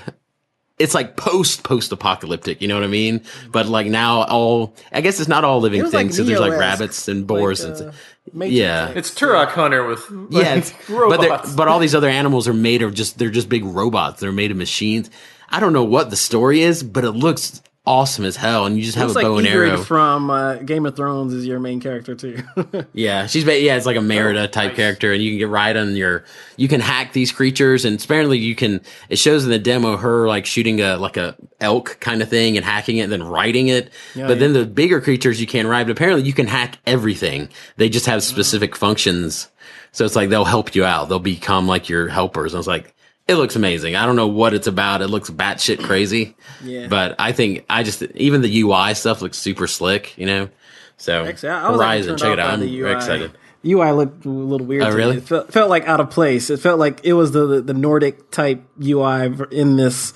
[0.78, 3.22] it's like post post apocalyptic, you know what I mean?
[3.50, 6.40] But like now all I guess it's not all living was like things, so there's
[6.40, 8.14] like rabbits and boars like, and uh, stuff.
[8.32, 8.86] Matrix, Yeah.
[8.88, 12.82] like- It's Turok Hunter with Yeah, it's, but but all these other animals are made
[12.82, 14.20] of just they're just big robots.
[14.20, 15.10] They're made of machines.
[15.50, 18.64] I don't know what the story is, but it looks awesome as hell.
[18.66, 19.82] And you just have a like bow and Ygritte arrow.
[19.82, 22.42] from uh, Game of Thrones is your main character too.
[22.92, 25.76] Yeah, she's yeah, it's like a Merida Oh, type character, and you can get right
[25.76, 26.24] on your.
[26.56, 28.80] You can hack these creatures, and apparently you can.
[29.08, 32.56] It shows in the demo her like shooting a like a elk kind of thing
[32.56, 33.90] and hacking it, and then riding it.
[34.14, 35.86] but then the bigger creatures you can't ride.
[35.86, 37.48] But apparently you can hack everything.
[37.76, 39.48] They just have specific functions,
[39.92, 41.08] so it's like they'll help you out.
[41.08, 42.52] They'll become like your helpers.
[42.54, 42.94] And I was like.
[43.26, 43.96] It looks amazing.
[43.96, 45.00] I don't know what it's about.
[45.00, 46.36] It looks batshit crazy.
[46.62, 46.86] Yeah.
[46.88, 50.48] But I think I just even the UI stuff looks super slick, you know.
[50.96, 52.54] So Actually, I- was Horizon, check it out.
[52.54, 52.92] I'm very UI.
[52.92, 53.32] excited.
[53.66, 54.82] UI looked a little weird.
[54.82, 55.18] Oh, really?
[55.18, 56.48] It felt, felt like out of place.
[56.48, 60.14] It felt like it was the the Nordic type UI in this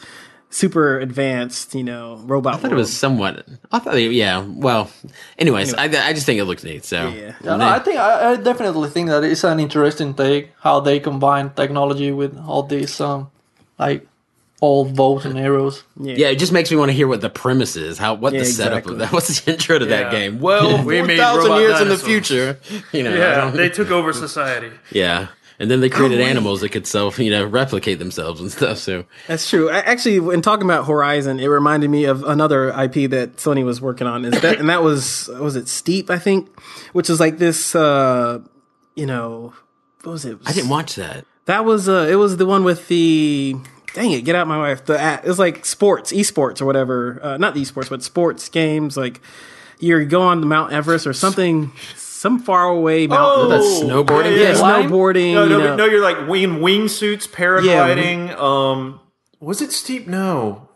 [0.50, 2.54] super advanced, you know, robot.
[2.54, 3.46] I thought it was somewhat.
[3.70, 4.44] I thought, it- yeah.
[4.46, 4.90] Well,
[5.38, 6.84] anyways, I, I just think it looks neat.
[6.84, 7.34] So Yeah.
[7.42, 11.00] Yeah, no, I think I, I definitely think that it's an interesting take how they
[11.00, 13.30] combine technology with all these um
[13.78, 14.06] like
[14.60, 15.84] old bows and arrows.
[16.00, 17.96] yeah, it just makes me want to hear what the premise is.
[17.96, 18.92] How what Yeah, the setup exactly.
[18.94, 19.12] of that?
[19.12, 20.40] What's the intro to that game?
[20.40, 22.58] Well, We four made thousand robot years in the future,
[22.90, 23.14] you know.
[23.14, 24.72] Yeah, they took over society.
[24.90, 25.28] yeah.
[25.60, 28.78] And then they created animals that could self, you know, replicate themselves and stuff.
[28.78, 29.68] So That's true.
[29.70, 33.80] I, actually, when talking about Horizon, it reminded me of another IP that Sony was
[33.80, 34.24] working on.
[34.24, 36.10] Is that and that was was it Steep?
[36.10, 36.48] I think,
[36.92, 37.74] which is like this.
[37.74, 38.40] uh
[38.94, 39.52] You know,
[40.04, 40.38] what was it?
[40.46, 41.24] I didn't watch that.
[41.46, 43.56] That was uh, it was the one with the
[43.94, 44.84] dang it, get out my wife.
[44.84, 47.18] The it was like sports, esports or whatever.
[47.22, 48.96] Uh, not the esports, but sports games.
[48.96, 49.20] Like
[49.80, 51.72] you go on the Mount Everest or something,
[52.18, 53.48] some far away mountain.
[53.50, 54.36] That's snowboarding.
[54.36, 54.56] yeah, game?
[54.56, 54.90] Climb?
[54.90, 55.34] snowboarding.
[55.34, 55.76] No, you no, know.
[55.76, 58.36] no, you're like in wingsuits, paragliding.
[58.36, 59.00] um,
[59.40, 60.06] was it steep?
[60.08, 60.68] No.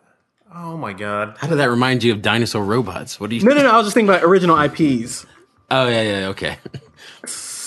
[0.54, 1.36] Oh my god.
[1.38, 3.18] How did that remind you of dinosaur robots?
[3.18, 3.42] What do you?
[3.42, 3.70] no, no, no.
[3.70, 5.26] I was just thinking about original IPs.
[5.70, 6.58] Oh yeah, yeah, okay.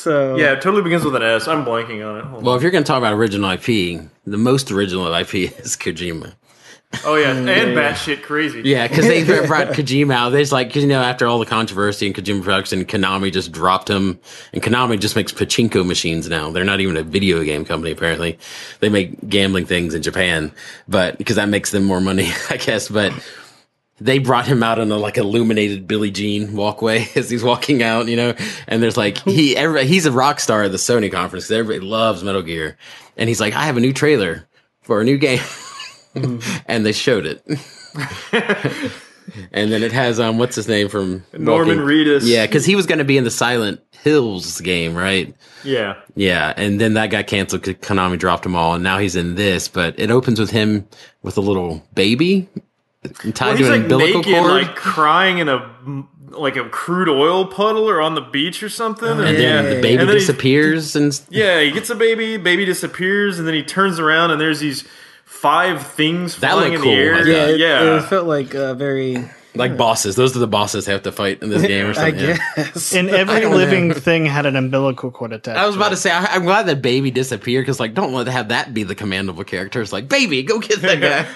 [0.06, 1.48] So Yeah, it totally begins with an S.
[1.48, 2.26] I'm blanking on it.
[2.26, 2.44] Hold on.
[2.44, 6.36] Well, if you're going to talk about original IP, the most original IP is Kojima.
[7.04, 8.62] Oh yeah, and batshit crazy.
[8.64, 10.30] Yeah, because they brought Kojima out.
[10.30, 13.90] There's like, cause, you know, after all the controversy and Kojima production, Konami just dropped
[13.90, 14.20] him,
[14.54, 16.50] and Konami just makes pachinko machines now.
[16.52, 17.92] They're not even a video game company.
[17.92, 18.38] Apparently,
[18.80, 20.52] they make gambling things in Japan,
[20.88, 22.88] but because that makes them more money, I guess.
[22.88, 23.12] But
[24.00, 28.08] they brought him out on a like illuminated Billie Jean walkway as he's walking out,
[28.08, 28.34] you know.
[28.68, 31.46] And there's like he, everybody, he's a rock star at the Sony conference.
[31.46, 32.78] 'cause everybody loves Metal Gear,
[33.18, 34.48] and he's like, I have a new trailer
[34.82, 35.40] for a new game.
[36.68, 37.42] and they showed it.
[39.52, 42.22] and then it has um what's his name from Norman Walking- Reedus.
[42.24, 45.34] Yeah, because he was going to be in the Silent Hills game, right?
[45.64, 45.96] Yeah.
[46.16, 49.36] Yeah, and then that got canceled because Konami dropped him all, and now he's in
[49.36, 49.68] this.
[49.68, 50.88] But it opens with him
[51.24, 52.48] with a little baby
[53.34, 54.52] tied Well, to an like umbilical naked, cord.
[54.52, 59.08] like crying in a like a crude oil puddle or on the beach or something.
[59.10, 62.66] and then the baby And then he- disappears, and Yeah, he gets a baby, baby
[62.66, 64.84] disappears, and then he turns around and there's these
[65.46, 67.16] five things That flying in looked the air.
[67.18, 67.28] thought.
[67.28, 67.98] Yeah, it, yeah.
[67.98, 69.18] it felt like uh, very.
[69.54, 70.18] like bosses.
[70.18, 72.20] Those are the bosses they have to fight in this game or I something.
[72.20, 72.38] yeah.
[72.58, 72.94] guess.
[72.94, 75.58] And every don't living thing had an umbilical cord attached.
[75.58, 75.96] I was about it.
[75.96, 78.84] to say, I, I'm glad that baby disappeared because, like, don't let have that be
[78.84, 79.82] the commandable character.
[79.82, 81.26] It's like, baby, go get that guy.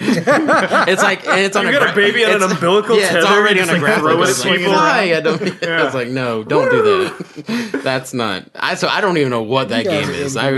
[0.92, 3.16] it's like, and it's on You a got a gra- baby on an umbilical Yeah,
[3.16, 4.02] it's already on a like, graphic.
[4.02, 4.72] throw It's like, people.
[4.74, 5.14] why?
[5.16, 7.80] I, don't, I was like, no, don't do that.
[7.82, 8.44] That's not.
[8.54, 10.36] I so I don't even know what that game is.
[10.36, 10.50] I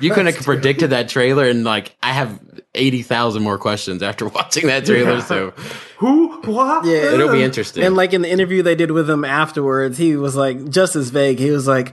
[0.00, 2.40] you couldn't have predicted that trailer, and like, I have
[2.74, 5.20] eighty thousand more questions after watching that trailer.
[5.20, 5.50] So
[5.98, 6.40] Who?
[6.42, 6.84] What?
[6.84, 7.12] Yeah.
[7.14, 7.84] it'll be interesting.
[7.84, 11.10] And like in the interview they did with him afterwards, he was like just as
[11.10, 11.38] vague.
[11.38, 11.92] He was like,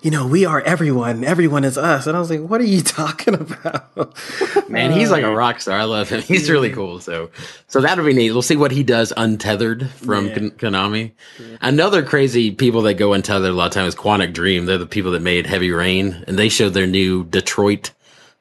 [0.00, 1.22] you know, we are everyone.
[1.22, 2.06] Everyone is us.
[2.08, 4.16] And I was like, what are you talking about?
[4.68, 5.78] Man, he's like a uh, rock star.
[5.78, 6.20] I love him.
[6.22, 6.98] He's really cool.
[6.98, 7.30] So,
[7.68, 8.32] so that'll be neat.
[8.32, 10.34] We'll see what he does untethered from Yeah.
[10.34, 11.12] Kon- Konami.
[11.60, 14.66] Another crazy people that go untethered a lot of times is Quantic Dream.
[14.66, 17.92] They're the people that made Heavy Rain, and they showed their new Detroit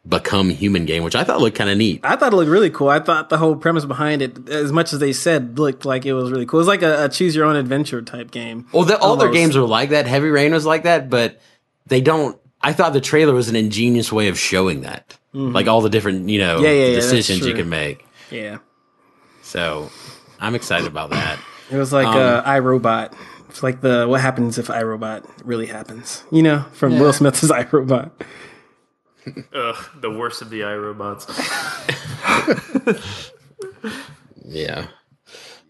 [0.08, 2.00] Become Human game, which I thought looked kind of neat.
[2.04, 2.90] I thought it looked really cool.
[2.90, 6.14] I thought the whole premise behind it, as much as they said, looked like it
[6.14, 6.58] was really cool.
[6.60, 8.66] It was like a, a choose your own adventure type game.
[8.74, 10.08] Well, the, all their games are like that.
[10.08, 11.40] Heavy Rain was like that, but
[11.86, 12.36] they don't.
[12.62, 16.30] I thought the trailer was an ingenious way of showing that, like all the different
[16.30, 16.66] you know Mm-hmm.
[16.66, 18.04] Yeah, yeah, yeah, decisions you can make.
[18.32, 18.58] Yeah.
[19.44, 19.92] So,
[20.40, 21.40] I'm excited about that.
[21.70, 23.14] It was like Um, uh, iRobot.
[23.50, 26.24] It's like the what happens if iRobot really happens.
[26.32, 28.12] You know, from Will Smith's iRobot.
[29.54, 31.28] Ugh, the worst of the iRobots.
[34.44, 34.88] Yeah.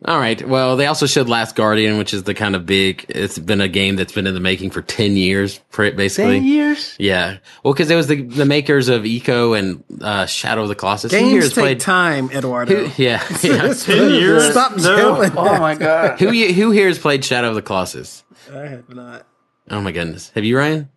[0.05, 0.41] All right.
[0.47, 3.05] Well, they also showed Last Guardian, which is the kind of big.
[3.09, 6.39] It's been a game that's been in the making for ten years, pr- basically.
[6.39, 6.95] years.
[6.97, 7.37] Yeah.
[7.63, 11.11] Well, because it was the the makers of Ico and uh, Shadow of the Colossus.
[11.11, 11.79] Games has take played?
[11.81, 12.87] time, Eduardo.
[12.87, 13.21] Who, yeah.
[13.43, 13.73] yeah.
[13.77, 14.49] Ten years?
[14.49, 14.97] Stop No.
[14.97, 15.33] yelling.
[15.37, 16.19] Oh my god.
[16.19, 18.23] who who here has played Shadow of the Colossus?
[18.51, 19.27] I have not.
[19.69, 20.31] Oh my goodness.
[20.31, 20.89] Have you, Ryan?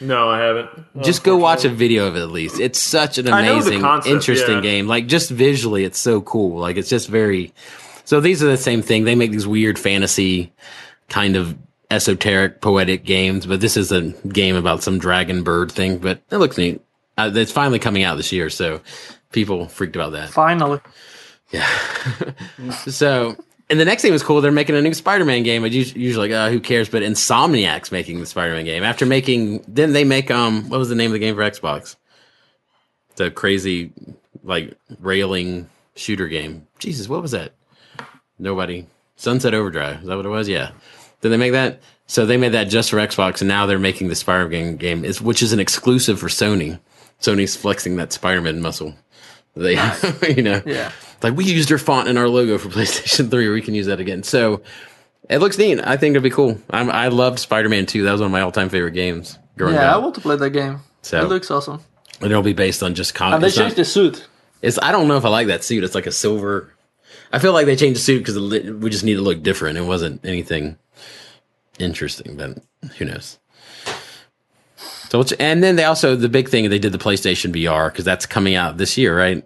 [0.00, 1.02] No, I haven't.
[1.02, 2.60] Just go watch a video of it at least.
[2.60, 4.60] It's such an I know the amazing, concept, interesting yeah.
[4.62, 4.86] game.
[4.86, 6.58] Like just visually, it's so cool.
[6.58, 7.52] Like it's just very.
[8.04, 9.04] So these are the same thing.
[9.04, 10.52] They make these weird fantasy,
[11.08, 11.56] kind of
[11.90, 13.46] esoteric, poetic games.
[13.46, 15.98] But this is a game about some dragon bird thing.
[15.98, 16.80] But it looks neat.
[17.16, 18.80] Uh, it's finally coming out this year, so
[19.32, 20.30] people freaked about that.
[20.30, 20.80] Finally.
[21.50, 21.66] Yeah.
[22.86, 23.36] so,
[23.70, 24.40] and the next thing was cool.
[24.40, 25.64] They're making a new Spider-Man game.
[25.64, 26.88] I usually uh, who cares?
[26.88, 29.64] But Insomniac's making the Spider-Man game after making.
[29.68, 31.96] Then they make um, what was the name of the game for Xbox?
[33.16, 33.92] The crazy,
[34.42, 36.66] like railing shooter game.
[36.78, 37.52] Jesus, what was that?
[38.38, 38.86] Nobody.
[39.16, 40.00] Sunset Overdrive.
[40.00, 40.48] Is that what it was?
[40.48, 40.70] Yeah.
[41.20, 41.80] Did they make that?
[42.06, 45.42] So they made that just for Xbox, and now they're making the Spider-Man game, which
[45.42, 46.78] is an exclusive for Sony.
[47.20, 48.94] Sony's flexing that Spider-Man muscle.
[49.54, 49.72] They,
[50.36, 50.92] you know, Yeah.
[51.22, 54.00] like we used your font in our logo for PlayStation 3, we can use that
[54.00, 54.22] again.
[54.22, 54.62] So
[55.28, 55.80] it looks neat.
[55.84, 56.58] I think it'll be cool.
[56.70, 58.04] I'm, I loved Spider Man 2.
[58.04, 60.36] That was one of my all time favorite games growing Yeah, I want to play
[60.36, 60.80] that game.
[61.02, 61.80] So- it looks awesome.
[62.20, 63.40] And it'll be based on just And comics.
[63.42, 64.26] they It's, changed the suit.
[64.60, 65.84] it's I don't know if I like that suit.
[65.84, 66.72] It's like a silver.
[67.32, 69.78] I feel like they changed the suit because we just need to look different.
[69.78, 70.78] It wasn't anything
[71.78, 72.58] interesting, but
[72.96, 73.37] who knows.
[75.08, 78.04] So, it's- and then they also the big thing they did the PlayStation VR because
[78.04, 79.44] that's coming out this year, right?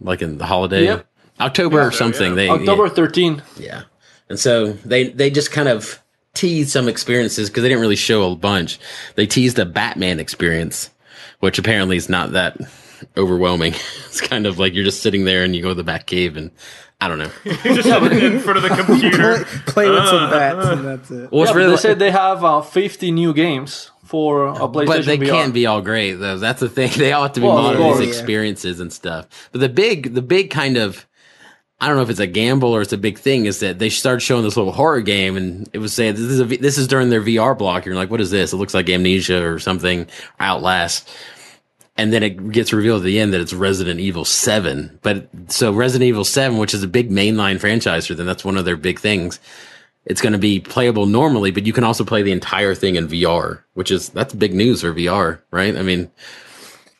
[0.00, 1.06] Like in the holiday, Yep.
[1.40, 2.30] October or something.
[2.30, 2.34] yeah.
[2.34, 3.42] They October 13.
[3.58, 3.82] yeah.
[4.28, 6.02] And so they they just kind of
[6.34, 8.78] teased some experiences because they didn't really show a bunch.
[9.16, 10.90] They teased a Batman experience,
[11.40, 12.58] which apparently is not that
[13.16, 13.74] overwhelming.
[14.12, 16.36] It's kind of like you're just sitting there and you go to the back cave
[16.36, 16.50] and
[17.00, 17.30] I don't know.
[17.44, 19.44] You just have it in front of the computer.
[19.66, 21.32] Play with some bats and that's it.
[21.32, 25.04] Well, Yeah, really they said they have uh, 50 new games for a PlayStation but
[25.06, 25.30] they VR.
[25.30, 26.36] can't be all great though.
[26.38, 26.90] That's the thing.
[26.96, 29.26] They all have to be Well, of modeling these experiences and stuff.
[29.52, 31.06] But the big, the big kind of,
[31.80, 33.88] I don't know if it's a gamble or it's a big thing is that they
[33.88, 36.86] started showing this little horror game and it was saying this is a, this is
[36.86, 37.84] during their VR block.
[37.86, 38.52] You're like, what is this?
[38.52, 40.06] It looks like Amnesia or something,
[40.38, 41.08] Outlast.
[41.96, 44.98] and then it gets revealed at the end that it's Resident Evil 7.
[45.02, 48.56] But so Resident Evil 7, which is a big mainline franchise for them, that's one
[48.58, 49.40] of their big things.
[50.04, 53.06] It's going to be playable normally, but you can also play the entire thing in
[53.08, 55.76] VR, which is that's big news for VR, right?
[55.76, 56.10] I mean,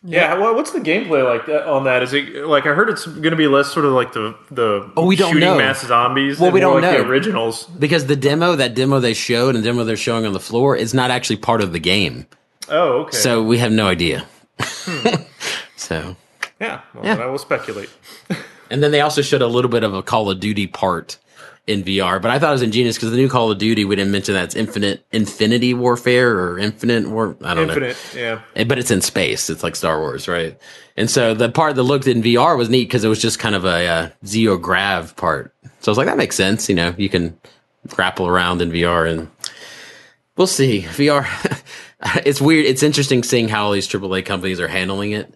[0.05, 2.03] Yeah, well, what's the gameplay like that, on that?
[2.05, 4.91] Is it like I heard it's going to be less sort of like the the
[4.97, 5.59] Oh, we don't shooting know.
[5.59, 6.39] mass zombies?
[6.39, 7.05] Well, and we more don't like know.
[7.05, 7.65] the originals.
[7.67, 10.77] because the demo, that demo they showed and the demo they're showing on the floor
[10.77, 12.27] is not actually part of the game.
[12.69, 13.17] Oh, okay.
[13.17, 14.25] So we have no idea.
[14.61, 15.23] Hmm.
[15.77, 16.17] so,
[16.61, 17.15] yeah, well, Yeah.
[17.17, 17.91] then I will speculate.
[18.71, 21.19] and then they also showed a little bit of a Call of Duty part
[21.67, 23.95] in VR, but I thought it was ingenious because the new Call of Duty, we
[23.95, 27.37] didn't mention that's infinite, infinity warfare or infinite war.
[27.43, 27.75] I don't know.
[27.75, 28.41] Infinite, yeah.
[28.57, 29.49] Eh, but it's in space.
[29.49, 30.59] It's like Star Wars, right?
[30.97, 33.55] And so the part that looked in VR was neat because it was just kind
[33.55, 35.55] of a uh, zero grav part.
[35.81, 36.69] So I was like, that makes sense.
[36.69, 37.39] You know, you can
[37.89, 39.31] grapple around in VR, and
[40.37, 40.83] we'll see.
[40.83, 41.27] VR,
[42.27, 42.67] it's weird.
[42.67, 45.33] It's interesting seeing how all these AAA companies are handling it.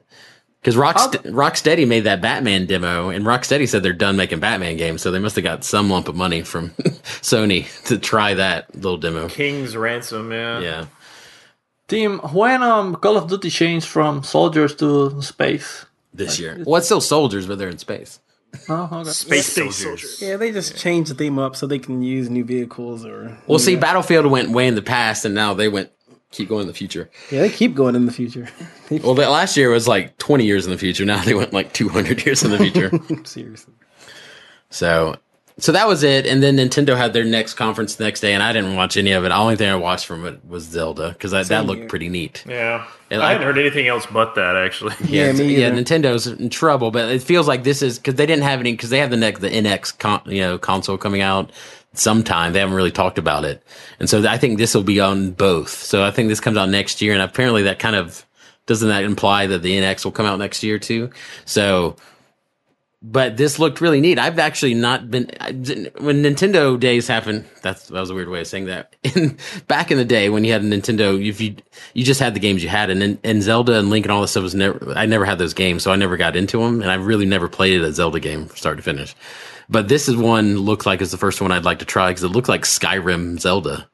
[0.60, 5.00] Because Rockst- Rocksteady made that Batman demo, and Rocksteady said they're done making Batman games,
[5.00, 6.70] so they must have got some lump of money from
[7.22, 9.28] Sony to try that little demo.
[9.28, 10.58] King's Ransom, yeah.
[10.60, 10.86] Yeah.
[11.88, 15.86] Team, when um Call of Duty changed from soldiers to space?
[16.12, 16.62] This year.
[16.66, 18.18] Well, it's still soldiers, but they're in space.
[18.70, 19.10] Oh, okay.
[19.10, 19.76] Space, Space soldiers.
[19.82, 20.22] soldiers.
[20.22, 23.36] Yeah, they just changed the theme up so they can use new vehicles or.
[23.46, 25.90] Well, see, Battlefield went way in the past, and now they went
[26.30, 27.08] keep going in the future.
[27.30, 28.48] Yeah, they keep going in the future.
[28.90, 31.04] Well, that last year was like 20 years in the future.
[31.04, 32.92] Now they went like 200 years in the future.
[33.24, 33.74] Seriously.
[34.70, 35.16] so,
[35.58, 36.24] so that was it.
[36.26, 39.10] And then Nintendo had their next conference the next day, and I didn't watch any
[39.10, 39.30] of it.
[39.30, 42.44] The only thing I watched from it was Zelda because that, that looked pretty neat.
[42.46, 42.86] Yeah.
[43.10, 44.94] And I I- hadn't heard anything else but that, actually.
[45.08, 45.70] Yeah, it's- me yeah.
[45.70, 48.90] Nintendo's in trouble, but it feels like this is because they didn't have any because
[48.90, 51.50] they have the next the NX con, you know console coming out
[51.98, 52.52] sometime.
[52.52, 53.62] They haven't really talked about it,
[53.98, 55.70] and so I think this will be on both.
[55.70, 58.24] So I think this comes out next year, and apparently that kind of
[58.66, 61.10] doesn't that imply that the NX will come out next year too?
[61.44, 61.96] So.
[63.02, 64.18] But this looked really neat.
[64.18, 65.26] I've actually not been
[66.00, 67.44] when Nintendo days happened.
[67.62, 68.96] That's that was a weird way of saying that.
[69.14, 69.36] In,
[69.68, 71.56] back in the day when you had a Nintendo, if you
[71.92, 74.22] you just had the games you had, and then- and Zelda and Link and all
[74.22, 74.94] this stuff was never.
[74.96, 77.48] I never had those games, so I never got into them, and I really never
[77.48, 79.14] played a Zelda game from start to finish.
[79.68, 82.22] But this is one looked like is the first one I'd like to try because
[82.22, 83.88] it looked like Skyrim Zelda.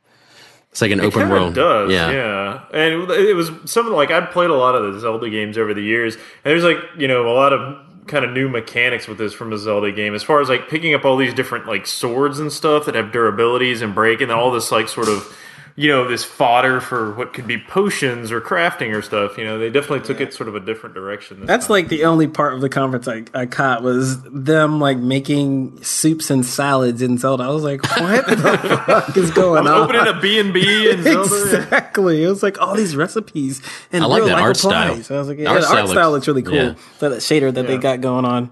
[0.71, 1.55] It's like an open world.
[1.55, 2.11] does, yeah.
[2.11, 2.65] yeah.
[2.73, 5.83] And it was something like I've played a lot of the Zelda games over the
[5.83, 9.35] years, and there's like you know a lot of kind of new mechanics with this
[9.35, 12.39] from a Zelda game, as far as like picking up all these different like swords
[12.39, 15.37] and stuff that have durabilities and break, and all this like sort of
[15.77, 19.39] you know this fodder for what could be potions or crafting or stuff.
[19.39, 21.41] You know, they definitely took it sort of a different direction.
[21.41, 21.73] This That's time.
[21.73, 26.31] like the only part of the conference I, I caught was them like making soups
[26.31, 27.45] and salads in Zelda.
[27.45, 28.37] I was like, what the
[28.87, 29.91] fuck is going on?
[29.91, 31.57] opening a B and B in Zelda.
[31.63, 32.23] Exactly.
[32.23, 33.63] It was like all these recipes
[33.93, 34.91] and I like real that life art style.
[34.91, 35.11] applies.
[35.11, 36.55] I was like, The yeah, art the style art style looks- looks really cool.
[36.55, 36.75] yeah.
[36.99, 38.51] So that shader that they got going on.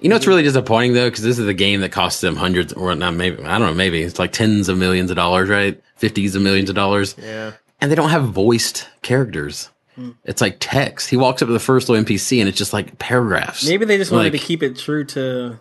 [0.00, 2.72] You know it's really disappointing though, because this is a game that costs them hundreds,
[2.72, 5.82] or not maybe I don't know, maybe it's like tens of millions of dollars, right?
[5.96, 7.14] Fifties of millions of dollars.
[7.20, 7.52] Yeah.
[7.80, 9.70] and they don't have voiced characters.
[9.94, 10.10] Hmm.
[10.24, 11.08] It's like text.
[11.08, 13.66] He walks up to the first little NPC and it's just like paragraphs.
[13.66, 15.58] Maybe they just wanted Like, to keep it true to.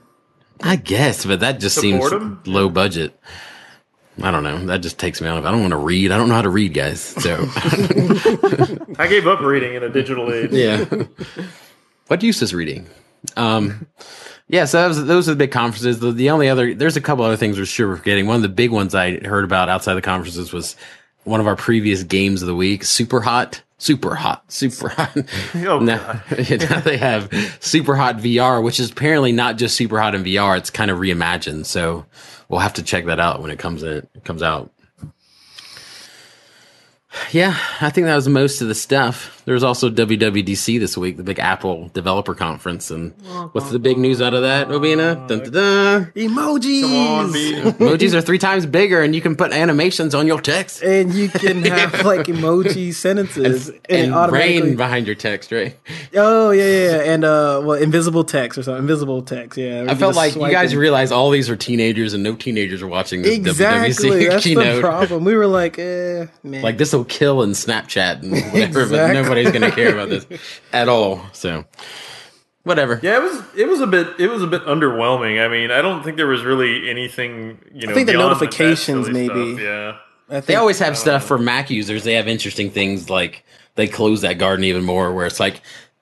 [0.62, 2.42] I guess, but that just seems boredom?
[2.46, 3.18] low budget.
[4.22, 4.66] I don't know.
[4.68, 5.46] That just takes me out of.
[5.46, 6.12] I don't want to read.
[6.12, 7.02] I don't know how to read, guys.
[7.02, 7.36] So
[8.98, 10.52] I gave up reading in a digital age.
[10.52, 10.86] yeah.
[12.08, 12.88] what use is reading?
[13.36, 13.88] Um,
[14.48, 14.66] yeah.
[14.66, 16.00] So that was, those are the big conferences.
[16.00, 18.28] The, the only other there's a couple other things we're sure we're forgetting.
[18.28, 20.76] One of the big ones I heard about outside the conferences was
[21.24, 23.62] one of our previous games of the week, Super Hot.
[23.78, 25.12] Super hot, super hot.
[25.56, 30.16] Oh, now, now they have super hot VR, which is apparently not just super hot
[30.16, 30.58] in VR.
[30.58, 31.66] It's kind of reimagined.
[31.66, 32.06] So
[32.48, 34.72] we'll have to check that out when it comes in, it comes out.
[37.32, 39.42] Yeah, I think that was most of the stuff.
[39.46, 42.90] There was also WWDC this week, the big Apple developer conference.
[42.90, 43.14] And
[43.52, 45.28] what's the big news out of that, Obina?
[45.28, 46.12] Dun, dun, dun.
[46.16, 46.82] Emojis!
[46.82, 47.30] Come on,
[47.74, 51.30] Emojis are three times bigger, and you can put animations on your text And you
[51.30, 54.62] can have like emoji sentences and, and it automatically.
[54.70, 55.78] rain behind your text, right?
[56.16, 58.82] Oh yeah, yeah, yeah, and uh, well, invisible text or something.
[58.82, 59.58] Invisible text.
[59.60, 62.36] Yeah, I felt just like you guys and- realize all these are teenagers, and no
[62.36, 64.10] teenagers are watching this exactly.
[64.10, 64.82] WWDC That's the keynote.
[64.82, 65.24] problem.
[65.24, 66.64] We were like, eh, man.
[66.64, 69.35] Like this will kill in Snapchat and whatever, but Exactly.
[69.36, 70.26] Nobody's going to care about this
[70.74, 71.22] at all.
[71.34, 71.66] So,
[72.64, 73.00] whatever.
[73.02, 75.44] Yeah, it was it was a bit it was a bit underwhelming.
[75.44, 77.92] I mean, I don't think there was really anything you know.
[77.92, 79.54] I think the notifications that maybe.
[79.54, 79.98] stuff, Yeah,
[80.30, 82.04] I think, They always have stuff for Mac users.
[82.04, 83.44] They have interesting things like
[83.76, 85.62] they close that garden even more, where it's like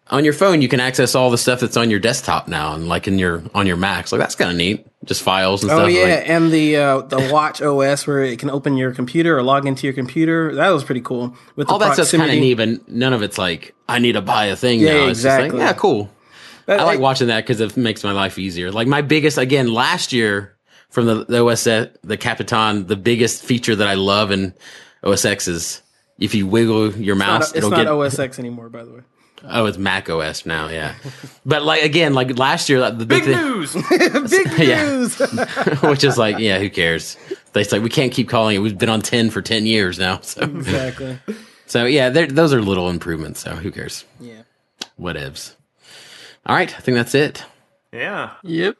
[0.10, 2.88] on your phone you can access all the stuff that's on your desktop now and
[2.90, 4.12] like in your on your Macs.
[4.12, 4.86] Like that's kind of neat.
[5.06, 5.86] Just files and Oh stuff.
[5.86, 9.38] Oh yeah, like- and the uh, the Watch OS where it can open your computer
[9.38, 10.54] or log into your computer.
[10.56, 11.36] That was pretty cool.
[11.56, 14.14] With the all that stuff's kind of neat, but none of it's like I need
[14.14, 15.00] to buy a thing Yeah, now.
[15.08, 15.60] It's just exactly.
[15.60, 16.10] like, yeah, cool.
[16.66, 18.72] But, I like like- watching that because it makes my life easier.
[18.72, 20.56] Like my biggest, again, last year
[20.90, 24.54] from the, the OS, the Capitan, the biggest feature that I love in
[25.04, 25.82] OS X is
[26.20, 27.88] if you wiggle your It's mouse, not, it's it'll not get.
[27.88, 29.02] OS X anymore, by the way.
[29.46, 30.96] Oh, it's Mac OS now, yeah.
[31.46, 33.74] but like again, like last year, the big, Big thing, news.
[34.30, 35.20] Big news.
[35.84, 37.18] which is like, yeah, who cares?
[37.54, 38.60] They say we can't keep calling it.
[38.60, 41.20] We've been on ten for ten years now, so exactly.
[41.66, 43.42] so yeah, those are little improvements.
[43.42, 44.06] So who cares?
[44.20, 44.44] Yeah.
[45.00, 45.56] Whatevs.
[46.46, 47.44] All right, I think that's it.
[47.92, 48.32] yeah.
[48.44, 48.78] Yep.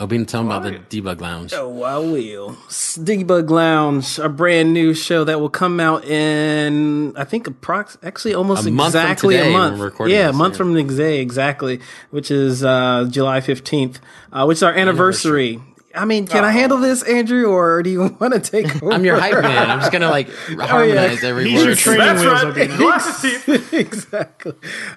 [0.00, 1.52] Obina, tell them about the debug lounge.
[1.52, 2.50] Oh, I will.
[2.68, 8.34] Debug Lounge, a brand new show that will come out in, I think, approx- actually
[8.34, 9.94] almost A exactly today a month.
[10.06, 10.58] yeah, a month yeah.
[10.58, 11.80] from today, exactly,
[12.10, 13.96] which is uh, July 15th,
[14.32, 15.60] uh, which is our anniversary.
[15.94, 18.92] I mean, can I handle this, Andrew, or do you want to take over?
[18.92, 19.70] I'm your hype man.
[19.70, 20.28] I'm just gonna like
[20.58, 21.66] harmonize every He's word.
[21.66, 22.68] your training That's wheels, right.
[22.70, 23.72] Obina.
[23.72, 24.52] Exactly.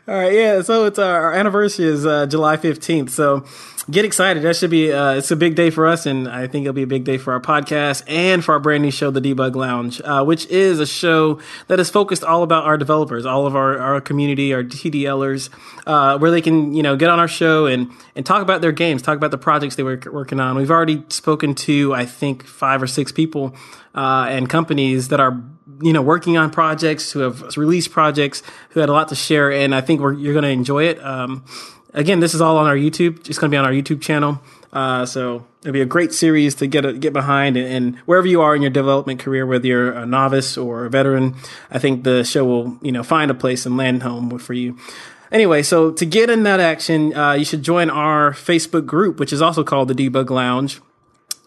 [0.07, 0.61] All right, yeah.
[0.61, 3.09] So it's our, our anniversary is uh, July fifteenth.
[3.11, 3.45] So
[3.89, 4.43] get excited.
[4.43, 6.83] That should be uh, it's a big day for us, and I think it'll be
[6.83, 10.01] a big day for our podcast and for our brand new show, The Debug Lounge,
[10.03, 13.79] uh, which is a show that is focused all about our developers, all of our,
[13.79, 15.49] our community, our TDLers,
[15.87, 18.71] uh, where they can you know get on our show and and talk about their
[18.73, 20.55] games, talk about the projects they were working on.
[20.57, 23.55] We've already spoken to I think five or six people
[23.95, 25.41] uh, and companies that are
[25.81, 29.51] you know working on projects who have released projects who had a lot to share
[29.51, 31.03] and i think you're going to enjoy it.
[31.03, 31.43] Um,
[31.93, 33.27] again this is all on our youtube.
[33.27, 34.41] It's going to be on our youtube channel.
[34.73, 38.25] Uh, so it'll be a great series to get a, get behind and, and wherever
[38.25, 41.35] you are in your development career whether you're a novice or a veteran
[41.69, 44.77] i think the show will you know find a place and land home for you
[45.31, 49.31] Anyway, so to get in that action, uh, you should join our Facebook group, which
[49.31, 50.81] is also called the Debug Lounge.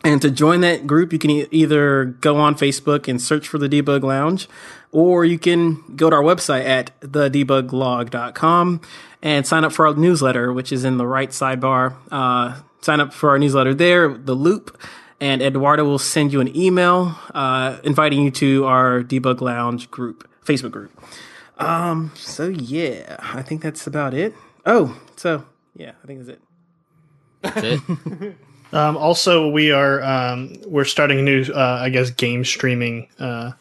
[0.02, 3.58] And to join that group, you can e- either go on Facebook and search for
[3.58, 4.48] the Debug Lounge,
[4.92, 8.80] or you can go to our website at thedebuglog.com
[9.22, 11.94] and sign up for our newsletter, which is in the right sidebar.
[12.10, 14.78] Uh, sign up for our newsletter there, The Loop,
[15.20, 20.28] and Eduardo will send you an email uh, inviting you to our Debug Lounge group,
[20.44, 20.92] Facebook group.
[21.58, 24.34] Um, so yeah, I think that's about it.
[24.66, 25.44] Oh, so
[25.76, 26.42] yeah, I think that's it.
[27.42, 28.36] That's it.
[28.74, 33.52] Um, also, we are um, we're starting a new, uh, I guess, game streaming uh,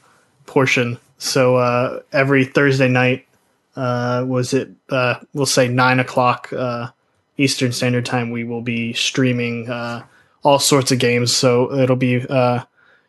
[0.48, 0.98] portion.
[1.20, 3.28] So uh, every Thursday night,
[3.76, 4.72] uh, was it?
[4.90, 6.90] Uh, we'll say nine o'clock uh,
[7.38, 8.32] Eastern Standard Time.
[8.32, 10.04] We will be streaming uh,
[10.42, 11.32] all sorts of games.
[11.36, 12.64] So it'll be uh,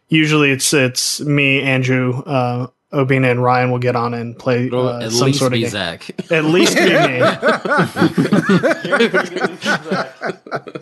[0.09, 4.88] usually it's it's me, Andrew, uh, Obina, and Ryan will get on and play It'll
[4.88, 5.70] uh, at some least sort of be game.
[5.70, 6.30] Zach.
[6.30, 7.20] At least be me.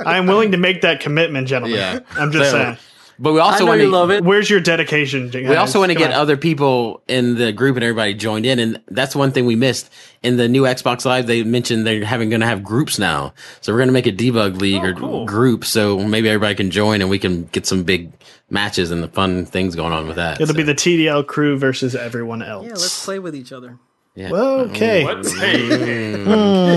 [0.05, 1.79] I am willing to make that commitment, gentlemen.
[1.79, 2.01] Yeah.
[2.17, 2.77] I'm just So- saying.
[3.19, 4.25] But we also want to love it.
[4.25, 5.31] Where's your dedication?
[5.33, 8.81] we also want to get other people in the group and everybody joined in, and
[8.89, 9.93] that's one thing we missed
[10.25, 11.29] in the new Xbox Live.
[11.29, 14.13] They mentioned they're having going to have groups now, so we're going to make a
[14.13, 15.25] debug league or cool.
[15.25, 18.11] group, so maybe everybody can join and we can get some big
[18.53, 20.41] matches and the fun things going on with that.
[20.41, 22.65] It'll so, be the TDL crew versus everyone else.
[22.67, 23.79] Yeah, let's play with each other.
[24.15, 24.31] yeah.
[24.31, 25.05] Okay.
[25.05, 25.27] What?
[25.27, 26.19] Hey,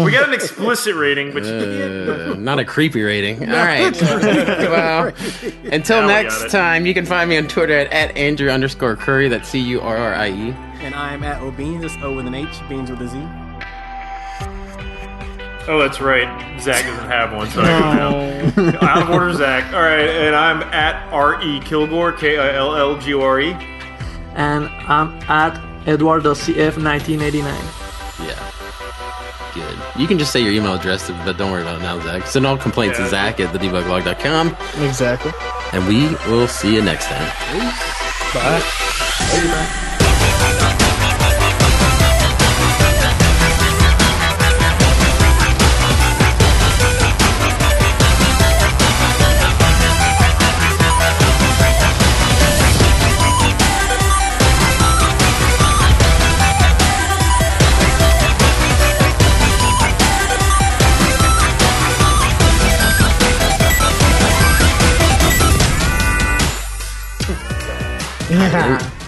[0.04, 3.50] we got an explicit rating, but Uh, not a creepy rating.
[3.50, 4.02] All right.
[4.02, 5.14] well,
[5.72, 8.96] until Now next got time, you can find me on Twitter at, at Andrew underscore
[8.96, 9.28] Currie.
[9.28, 10.52] That's C U R R I E.
[10.80, 13.45] And I'm at O'Beans, that's O with an H, Beans with a Z.
[15.68, 16.28] oh, that's right.
[16.62, 18.84] Zach doesn't have one, so I can tell.
[18.90, 19.74] Out of order, Zach.
[19.74, 23.40] All right, and I'm at R E Killgore, K I L L G O R
[23.42, 23.52] E.
[24.36, 25.58] And I'm at
[25.88, 27.54] Eduardo CF 1989.
[28.28, 28.52] Yeah.
[29.54, 29.78] Good.
[30.02, 32.26] You can just say your email address, but don't worry about it now, Zach.
[32.28, 33.10] Send all complaints to Yeah.
[33.10, 35.32] Zach at thedebuglog.com, Exactly.
[35.72, 37.32] and we will see you next time.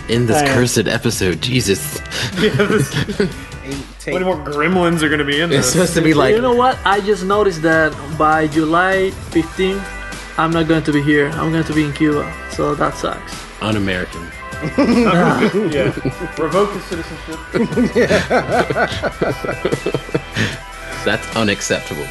[0.09, 0.53] In this Thanks.
[0.53, 1.99] cursed episode, Jesus.
[2.41, 2.53] Eight,
[3.99, 4.13] take.
[4.13, 5.65] What more gremlins are going to be in this?
[5.65, 6.79] It's supposed to be like you know what?
[6.85, 9.83] I just noticed that by July 15th,
[10.37, 11.27] I'm not going to be here.
[11.29, 12.31] I'm going to be in Cuba.
[12.51, 13.33] So that sucks.
[13.61, 14.21] Un-American.
[14.77, 15.93] yeah.
[16.37, 17.39] Revoke his citizenship.
[21.05, 22.05] That's unacceptable.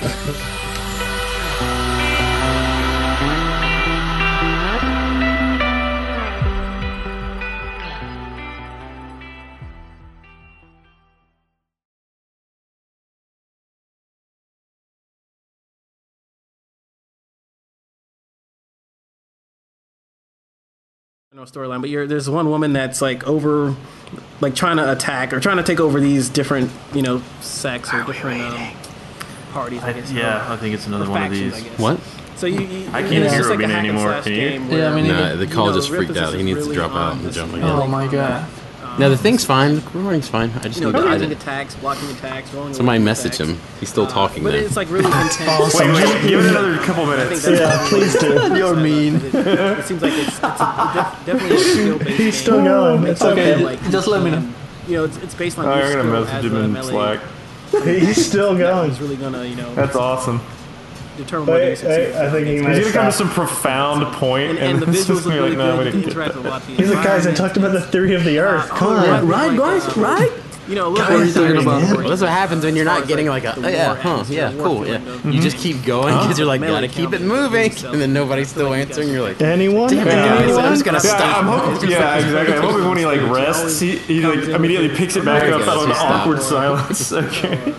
[21.46, 23.74] Storyline, but you're, there's one woman that's like over,
[24.40, 28.02] like trying to attack or trying to take over these different, you know, sects or
[28.04, 28.70] different um,
[29.52, 29.82] parties.
[29.82, 30.12] I guess.
[30.12, 31.64] yeah, I think it's another one of these.
[31.78, 32.00] What?
[32.36, 34.20] So you, you I can't know, hear it's like a Robin hack and anymore.
[34.22, 34.76] Can you?
[34.76, 36.34] Yeah, I mean, Nah, the call know, just freaked out.
[36.34, 37.70] He needs to really drop out and jump you again.
[37.70, 38.46] Oh my god.
[38.98, 39.74] No, the thing's fine.
[39.76, 40.50] The recording's fine.
[40.56, 41.38] I just You know, need to dodging edit.
[41.42, 42.72] attacks, blocking attacks, rolling.
[42.74, 43.50] Somebody away message attacks.
[43.50, 43.58] him.
[43.80, 44.62] He's still uh, talking But there.
[44.62, 45.40] it's like really intense.
[45.48, 45.88] Awesome.
[45.92, 47.42] Wait, wait, give it another couple minutes.
[47.44, 48.34] that's Yeah, please do.
[48.34, 48.58] what it is.
[48.58, 49.16] You're mean.
[49.16, 52.10] It, it seems like it's, it's a, def, definitely a skill based.
[52.20, 53.06] He's still going.
[53.06, 53.56] It's okay.
[53.64, 54.52] Like, Just let me know.
[54.88, 55.64] You know, it's, it's based on.
[55.64, 57.20] Your I'm gonna message him in Slack.
[57.84, 58.90] He's still going.
[58.90, 60.40] Is really gonna, you know, That's awesome.
[61.16, 61.98] Determine whether you Wait, succeed.
[61.98, 65.00] wait, I think he He's gonna come to some profound point, And, and the it's
[65.04, 65.86] visuals just look gonna be really like, no, we good.
[65.86, 67.36] You didn't can get interact with a lot of the He's the guys that environment.
[67.36, 68.68] talked about the theory of the earth.
[68.70, 69.28] Come on.
[69.28, 70.30] right, guys, right?
[70.68, 71.96] You know, look What are you talking about?
[71.96, 74.50] Well, that's what happens when you're not getting like, like a, oh, yeah, huh, yeah,
[74.58, 74.98] cool, yeah.
[74.98, 78.12] feeling of- You just keep going because you're like, gotta keep it moving, and then
[78.12, 79.10] nobody's still answering.
[79.10, 79.90] You're like, Anyone?
[79.90, 81.36] damn it, guys, I'm just gonna Yeah, stop.
[81.38, 81.88] I'm hoping.
[81.88, 82.56] Yeah, exactly.
[82.56, 85.68] I'm hoping when he like rests, he, he like immediately picks it back up he
[85.68, 86.12] out of an he stopped.
[86.26, 87.12] awkward silence.
[87.12, 87.74] Okay.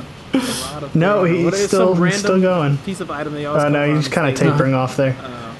[0.93, 2.77] No, he's still still going.
[2.79, 4.95] Piece of item they always Oh no, on he's kind of and say, tapering off
[4.97, 5.13] there.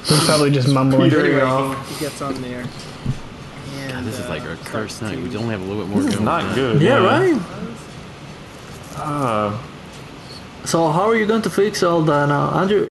[0.05, 1.11] He's probably just mumbling.
[1.13, 1.87] Anyway, off.
[1.89, 2.63] he, he gets on there.
[3.89, 5.17] And, This is uh, like a cursed night.
[5.17, 6.55] We only have a little bit more This is not on.
[6.55, 6.81] good.
[6.81, 7.41] Yeah, right.
[8.97, 9.57] Uh,
[10.65, 12.85] So how are you going to fix all that now, Andrew?